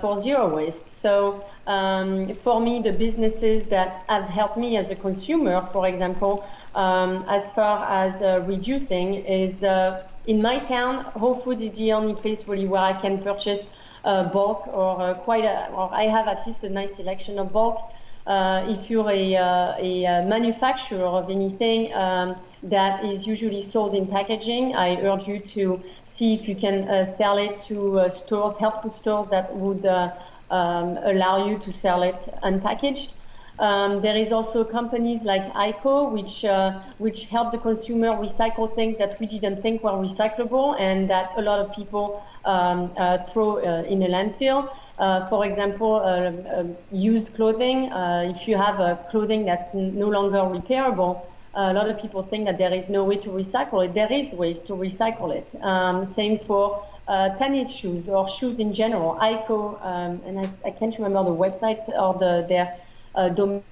for 0.00 0.20
zero 0.20 0.54
waste. 0.54 0.88
So 0.88 1.44
um, 1.66 2.34
for 2.42 2.60
me, 2.60 2.80
the 2.80 2.92
businesses 2.92 3.66
that 3.66 4.04
have 4.08 4.24
helped 4.24 4.56
me 4.56 4.76
as 4.76 4.90
a 4.90 4.96
consumer, 4.96 5.68
for 5.72 5.86
example, 5.86 6.44
um, 6.74 7.24
as 7.28 7.50
far 7.50 7.84
as 7.90 8.22
uh, 8.22 8.42
reducing, 8.46 9.14
is 9.26 9.62
uh, 9.62 10.02
in 10.26 10.40
my 10.40 10.58
town, 10.58 11.04
Whole 11.20 11.40
Foods 11.40 11.62
is 11.62 11.72
the 11.72 11.92
only 11.92 12.14
place 12.14 12.46
really 12.46 12.66
where 12.66 12.82
I 12.82 12.94
can 13.00 13.22
purchase 13.22 13.66
uh, 14.04 14.24
bulk 14.24 14.66
or 14.68 15.02
uh, 15.02 15.14
quite 15.14 15.44
a, 15.44 15.68
or 15.72 15.92
I 15.92 16.04
have 16.04 16.28
at 16.28 16.46
least 16.46 16.64
a 16.64 16.70
nice 16.70 16.96
selection 16.96 17.38
of 17.38 17.52
bulk. 17.52 17.92
Uh, 18.28 18.62
if 18.68 18.90
you're 18.90 19.10
a, 19.10 19.34
a, 19.34 20.22
manufacturer 20.26 21.06
of 21.06 21.30
anything 21.30 21.92
um, 21.94 22.36
that 22.62 23.02
is 23.02 23.26
usually 23.26 23.62
sold 23.62 23.94
in 23.94 24.06
packaging, 24.06 24.76
I 24.76 25.00
urge 25.00 25.26
you 25.26 25.38
to 25.56 25.82
see 26.04 26.34
if 26.34 26.46
you 26.46 26.54
can 26.54 27.06
sell 27.06 27.38
it 27.38 27.60
to 27.68 28.04
stores, 28.10 28.58
health 28.58 28.82
food 28.82 28.92
stores 28.92 29.30
that 29.30 29.56
would 29.56 29.86
um, 29.86 30.98
allow 31.04 31.48
you 31.48 31.58
to 31.58 31.72
sell 31.72 32.02
it 32.02 32.28
unpackaged. 32.42 33.12
Um, 33.58 34.02
there 34.02 34.16
is 34.16 34.30
also 34.30 34.62
companies 34.62 35.24
like 35.24 35.52
ICO, 35.54 36.12
which 36.12 36.44
uh, 36.44 36.80
which 36.98 37.24
help 37.24 37.50
the 37.50 37.58
consumer 37.58 38.10
recycle 38.12 38.72
things 38.72 38.98
that 38.98 39.18
we 39.18 39.26
didn't 39.26 39.62
think 39.62 39.82
were 39.82 39.98
recyclable 39.98 40.78
and 40.78 41.10
that 41.10 41.32
a 41.36 41.42
lot 41.42 41.58
of 41.58 41.74
people 41.74 42.22
um, 42.44 42.92
uh, 42.96 43.18
throw 43.32 43.58
uh, 43.58 43.82
in 43.82 44.02
a 44.02 44.08
landfill. 44.08 44.68
Uh, 44.98 45.28
for 45.28 45.46
example, 45.46 45.96
uh, 45.96 46.32
uh, 46.58 46.64
used 46.90 47.34
clothing. 47.34 47.90
if 48.32 48.48
you 48.48 48.56
have 48.56 48.80
a 48.80 48.98
clothing 49.10 49.44
that's 49.44 49.72
no 49.74 50.08
longer 50.08 50.38
repairable, 50.38 51.22
a 51.54 51.72
lot 51.72 51.88
of 51.88 52.00
people 52.00 52.22
think 52.22 52.44
that 52.46 52.58
there 52.58 52.72
is 52.72 52.88
no 52.88 53.04
way 53.04 53.16
to 53.16 53.30
recycle 53.30 53.84
it. 53.84 53.94
There 53.94 54.12
is 54.12 54.32
ways 54.32 54.62
to 54.62 54.72
recycle 54.74 55.34
it. 55.34 55.46
Um, 55.62 56.04
same 56.04 56.38
for 56.38 56.84
uh, 57.08 57.30
tennis 57.36 57.74
shoes 57.74 58.08
or 58.08 58.28
shoes 58.28 58.58
in 58.58 58.74
general. 58.74 59.16
ICO, 59.20 59.82
um, 59.84 60.20
and 60.26 60.40
I, 60.40 60.50
I, 60.66 60.70
can't 60.70 60.94
remember 60.98 61.24
the 61.24 61.36
website 61.36 61.88
or 61.88 62.14
the, 62.18 62.46
their 62.46 62.76
uh, 63.14 63.30
domain 63.30 63.62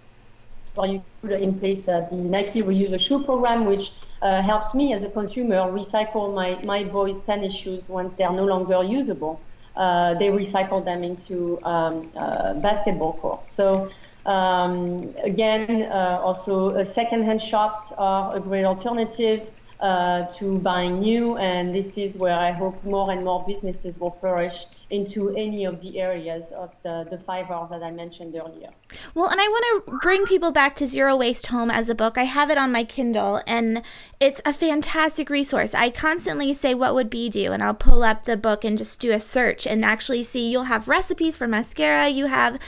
where 0.75 0.91
you 0.91 1.03
put 1.23 1.33
in 1.33 1.59
place 1.59 1.89
uh, 1.89 2.07
the 2.11 2.17
Nike 2.17 2.63
Reuse 2.63 2.93
a 2.93 2.99
Shoe 2.99 3.23
program, 3.25 3.67
which 3.67 3.93
uh, 4.23 4.43
helps 4.43 4.75
me 4.75 4.93
as 4.93 5.05
a 5.05 5.09
consumer 5.09 5.57
recycle 5.57 6.35
my, 6.35 6.59
my 6.65 6.85
boys' 6.85 7.23
tennis 7.25 7.55
shoes 7.55 7.89
once 7.89 8.15
they 8.15 8.25
are 8.25 8.33
no 8.33 8.45
longer 8.45 8.83
usable. 8.83 9.41
Uh, 9.77 10.15
they 10.15 10.29
recycle 10.29 10.85
them 10.85 11.05
into 11.05 11.63
um, 11.63 12.11
uh, 12.17 12.55
basketball 12.55 13.13
courts. 13.15 13.51
So 13.51 13.91
um, 14.25 15.15
again, 15.23 15.83
uh, 15.83 16.21
also 16.23 16.83
second-hand 16.83 17.41
shops 17.41 17.93
are 17.99 18.35
a 18.35 18.41
great 18.41 18.65
alternative 18.65 19.49
uh, 19.81 20.25
to 20.39 20.59
buying 20.61 21.01
new. 21.01 21.37
And 21.37 21.75
this 21.75 21.99
is 21.99 22.17
where 22.17 22.39
I 22.39 22.53
hope 22.53 22.83
more 22.85 23.11
and 23.13 23.25
more 23.25 23.45
businesses 23.47 23.99
will 23.99 24.13
flourish 24.13 24.65
into 24.91 25.31
any 25.31 25.65
of 25.65 25.81
the 25.81 25.99
areas 25.99 26.53
of 26.53 26.71
the, 26.83 27.07
the 27.11 27.19
five 27.19 27.51
R's 27.51 27.71
that 27.71 27.83
I 27.83 27.91
mentioned 27.91 28.37
earlier. 28.37 28.71
Well, 29.15 29.29
and 29.29 29.41
I 29.41 29.49
want 29.49 29.87
to 29.87 29.99
bring 30.01 30.27
people 30.27 30.53
back 30.53 30.77
to 30.77 30.87
Zero 30.87 31.17
Waste 31.17 31.49
Home 31.49 31.71
as 31.71 31.89
a 31.89 31.95
book. 31.95 32.17
I 32.17 32.25
have 32.25 32.51
it 32.51 32.59
on 32.59 32.71
my 32.71 32.85
Kindle, 32.85 33.43
and 33.47 33.83
it's 34.21 34.41
a 34.45 34.53
fantastic 34.53 35.29
resource. 35.29 35.75
I 35.75 35.91
constantly 35.91 36.55
say, 36.55 36.73
What 36.75 36.95
would 36.95 37.11
Bea 37.11 37.29
do? 37.29 37.53
And 37.53 37.63
I'll 37.63 37.75
pull 37.75 38.05
up 38.05 38.25
the 38.25 38.37
book 38.37 38.65
and 38.65 38.79
just 38.79 39.01
do 39.01 39.11
a 39.11 39.19
search 39.21 39.67
and 39.67 39.85
actually 39.85 40.23
see 40.23 40.49
you'll 40.49 40.65
have 40.65 40.89
recipes 40.89 41.37
for 41.37 41.49
mascara, 41.49 42.09
you 42.09 42.27
have 42.27 42.59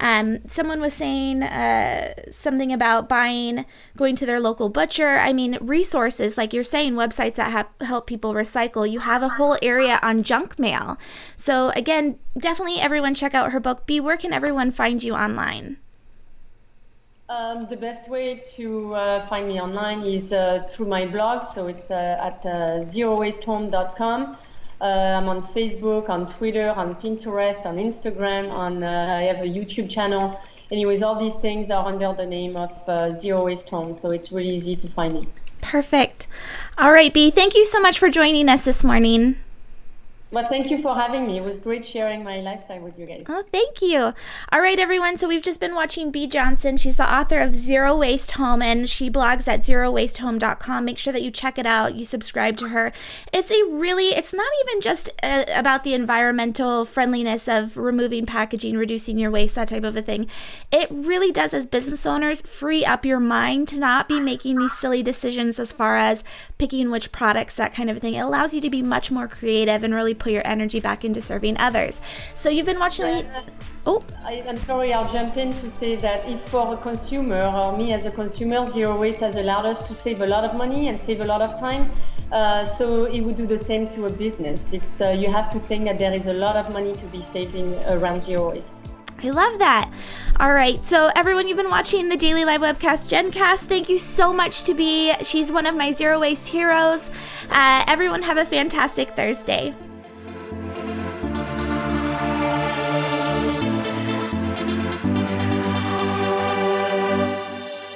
um, 0.00 0.46
someone 0.48 0.80
was 0.80 0.94
saying 0.94 1.42
uh, 1.42 2.14
something 2.30 2.72
about 2.72 3.08
buying, 3.08 3.64
going 3.96 4.16
to 4.16 4.26
their 4.26 4.40
local 4.40 4.68
butcher. 4.68 5.18
I 5.18 5.32
mean, 5.32 5.58
resources, 5.60 6.36
like 6.36 6.52
you're 6.52 6.64
saying, 6.64 6.94
websites 6.94 7.36
that 7.36 7.52
have, 7.52 7.68
help 7.80 8.06
people 8.06 8.34
recycle. 8.34 8.90
You 8.90 9.00
have 9.00 9.22
a 9.22 9.30
whole 9.30 9.56
area 9.62 9.98
on 10.02 10.22
junk 10.22 10.58
mail. 10.58 10.98
So, 11.36 11.70
again, 11.70 12.18
definitely 12.38 12.80
everyone 12.80 13.14
check 13.14 13.34
out 13.34 13.52
her 13.52 13.60
book. 13.60 13.86
Bea, 13.86 14.00
where 14.00 14.16
can 14.16 14.32
everyone 14.32 14.70
find 14.70 15.02
you 15.02 15.14
online? 15.14 15.78
Um, 17.28 17.66
the 17.70 17.76
best 17.76 18.08
way 18.08 18.42
to 18.56 18.94
uh, 18.94 19.26
find 19.28 19.48
me 19.48 19.58
online 19.58 20.02
is 20.02 20.32
uh, 20.32 20.68
through 20.70 20.86
my 20.86 21.06
blog. 21.06 21.52
So 21.54 21.68
it's 21.68 21.90
uh, 21.90 22.18
at 22.20 22.44
uh, 22.44 22.84
zerowastehome.com. 22.84 24.36
Uh, 24.80 24.84
I'm 25.16 25.28
on 25.28 25.42
Facebook, 25.42 26.08
on 26.08 26.26
Twitter, 26.26 26.70
on 26.76 26.94
Pinterest, 26.96 27.64
on 27.64 27.76
Instagram, 27.76 28.50
on 28.50 28.82
uh, 28.82 29.18
I 29.20 29.24
have 29.24 29.38
a 29.38 29.48
YouTube 29.48 29.88
channel. 29.88 30.38
Anyways, 30.70 31.02
all 31.02 31.18
these 31.18 31.36
things 31.36 31.70
are 31.70 31.86
under 31.86 32.12
the 32.14 32.26
name 32.26 32.56
of 32.56 32.70
uh, 32.88 33.12
Zero 33.12 33.44
Waste 33.44 33.68
Home, 33.68 33.94
so 33.94 34.10
it's 34.10 34.32
really 34.32 34.56
easy 34.56 34.76
to 34.76 34.88
find 34.88 35.14
me. 35.14 35.28
Perfect. 35.60 36.26
All 36.76 36.92
right, 36.92 37.12
Bea, 37.12 37.30
thank 37.30 37.54
you 37.54 37.64
so 37.64 37.80
much 37.80 37.98
for 37.98 38.08
joining 38.08 38.48
us 38.48 38.64
this 38.64 38.82
morning. 38.82 39.36
Well, 40.34 40.48
thank 40.48 40.68
you 40.68 40.82
for 40.82 40.96
having 40.96 41.28
me. 41.28 41.38
It 41.38 41.44
was 41.44 41.60
great 41.60 41.86
sharing 41.86 42.24
my 42.24 42.40
lifestyle 42.40 42.80
with 42.80 42.98
you 42.98 43.06
guys. 43.06 43.22
Oh, 43.28 43.44
thank 43.52 43.80
you. 43.80 44.12
All 44.50 44.60
right, 44.60 44.80
everyone. 44.80 45.16
So 45.16 45.28
we've 45.28 45.44
just 45.44 45.60
been 45.60 45.76
watching 45.76 46.10
Bea 46.10 46.26
Johnson. 46.26 46.76
She's 46.76 46.96
the 46.96 47.14
author 47.14 47.38
of 47.38 47.54
Zero 47.54 47.96
Waste 47.96 48.32
Home, 48.32 48.60
and 48.60 48.88
she 48.90 49.08
blogs 49.08 49.46
at 49.46 49.60
zerowastehome.com. 49.60 50.84
Make 50.84 50.98
sure 50.98 51.12
that 51.12 51.22
you 51.22 51.30
check 51.30 51.56
it 51.56 51.66
out. 51.66 51.94
You 51.94 52.04
subscribe 52.04 52.56
to 52.56 52.70
her. 52.70 52.92
It's 53.32 53.52
a 53.52 53.62
really, 53.70 54.06
it's 54.06 54.34
not 54.34 54.50
even 54.64 54.80
just 54.80 55.08
uh, 55.22 55.44
about 55.54 55.84
the 55.84 55.94
environmental 55.94 56.84
friendliness 56.84 57.46
of 57.46 57.76
removing 57.76 58.26
packaging, 58.26 58.76
reducing 58.76 59.16
your 59.16 59.30
waste, 59.30 59.54
that 59.54 59.68
type 59.68 59.84
of 59.84 59.96
a 59.96 60.02
thing. 60.02 60.26
It 60.72 60.88
really 60.90 61.30
does, 61.30 61.54
as 61.54 61.64
business 61.64 62.06
owners, 62.06 62.42
free 62.42 62.84
up 62.84 63.06
your 63.06 63.20
mind 63.20 63.68
to 63.68 63.78
not 63.78 64.08
be 64.08 64.18
making 64.18 64.58
these 64.58 64.76
silly 64.76 65.04
decisions 65.04 65.60
as 65.60 65.70
far 65.70 65.96
as 65.96 66.24
picking 66.58 66.90
which 66.90 67.12
products, 67.12 67.54
that 67.54 67.72
kind 67.72 67.88
of 67.88 67.98
thing. 67.98 68.14
It 68.14 68.18
allows 68.20 68.52
you 68.52 68.60
to 68.62 68.70
be 68.70 68.82
much 68.82 69.12
more 69.12 69.28
creative 69.28 69.84
and 69.84 69.94
really 69.94 70.23
put 70.24 70.32
your 70.32 70.46
energy 70.46 70.80
back 70.80 71.04
into 71.04 71.20
serving 71.20 71.56
others. 71.58 72.00
So 72.34 72.48
you've 72.48 72.66
been 72.66 72.80
watching. 72.80 73.06
Yeah. 73.06 73.42
Oh, 73.86 74.02
I, 74.24 74.32
am 74.52 74.56
sorry, 74.60 74.94
I'll 74.94 75.12
jump 75.12 75.36
in 75.36 75.52
to 75.60 75.70
say 75.70 75.96
that 75.96 76.26
if 76.26 76.40
for 76.48 76.72
a 76.72 76.76
consumer 76.78 77.42
or 77.42 77.76
me 77.76 77.92
as 77.92 78.06
a 78.06 78.10
consumer, 78.10 78.64
zero 78.64 78.98
waste 78.98 79.20
has 79.20 79.36
allowed 79.36 79.66
us 79.66 79.86
to 79.88 79.94
save 79.94 80.22
a 80.22 80.26
lot 80.26 80.42
of 80.42 80.56
money 80.56 80.88
and 80.88 80.98
save 80.98 81.20
a 81.20 81.28
lot 81.32 81.42
of 81.42 81.60
time. 81.60 81.90
Uh, 82.32 82.64
so 82.64 83.04
it 83.04 83.20
would 83.20 83.36
do 83.36 83.46
the 83.46 83.58
same 83.58 83.86
to 83.90 84.06
a 84.06 84.12
business. 84.24 84.72
It's 84.72 85.00
uh, 85.00 85.10
you 85.10 85.30
have 85.30 85.50
to 85.50 85.60
think 85.68 85.84
that 85.84 85.98
there 85.98 86.14
is 86.14 86.26
a 86.26 86.32
lot 86.32 86.56
of 86.56 86.72
money 86.72 86.94
to 86.94 87.06
be 87.16 87.20
saving 87.20 87.74
around 87.84 88.22
zero 88.22 88.50
waste. 88.52 88.72
I 89.22 89.30
love 89.30 89.58
that. 89.58 89.90
All 90.40 90.52
right, 90.52 90.84
so 90.84 91.10
everyone, 91.14 91.46
you've 91.46 91.56
been 91.56 91.70
watching 91.70 92.08
the 92.08 92.16
Daily 92.16 92.44
Live 92.44 92.60
Webcast 92.60 93.02
GenCast. 93.12 93.60
Thank 93.60 93.88
you 93.88 93.98
so 93.98 94.32
much 94.32 94.64
to 94.64 94.74
Bea. 94.74 95.14
She's 95.22 95.52
one 95.52 95.66
of 95.66 95.74
my 95.74 95.92
zero 95.92 96.18
waste 96.18 96.48
heroes. 96.48 97.10
Uh, 97.50 97.84
everyone, 97.86 98.22
have 98.22 98.38
a 98.38 98.44
fantastic 98.44 99.10
Thursday. 99.10 99.74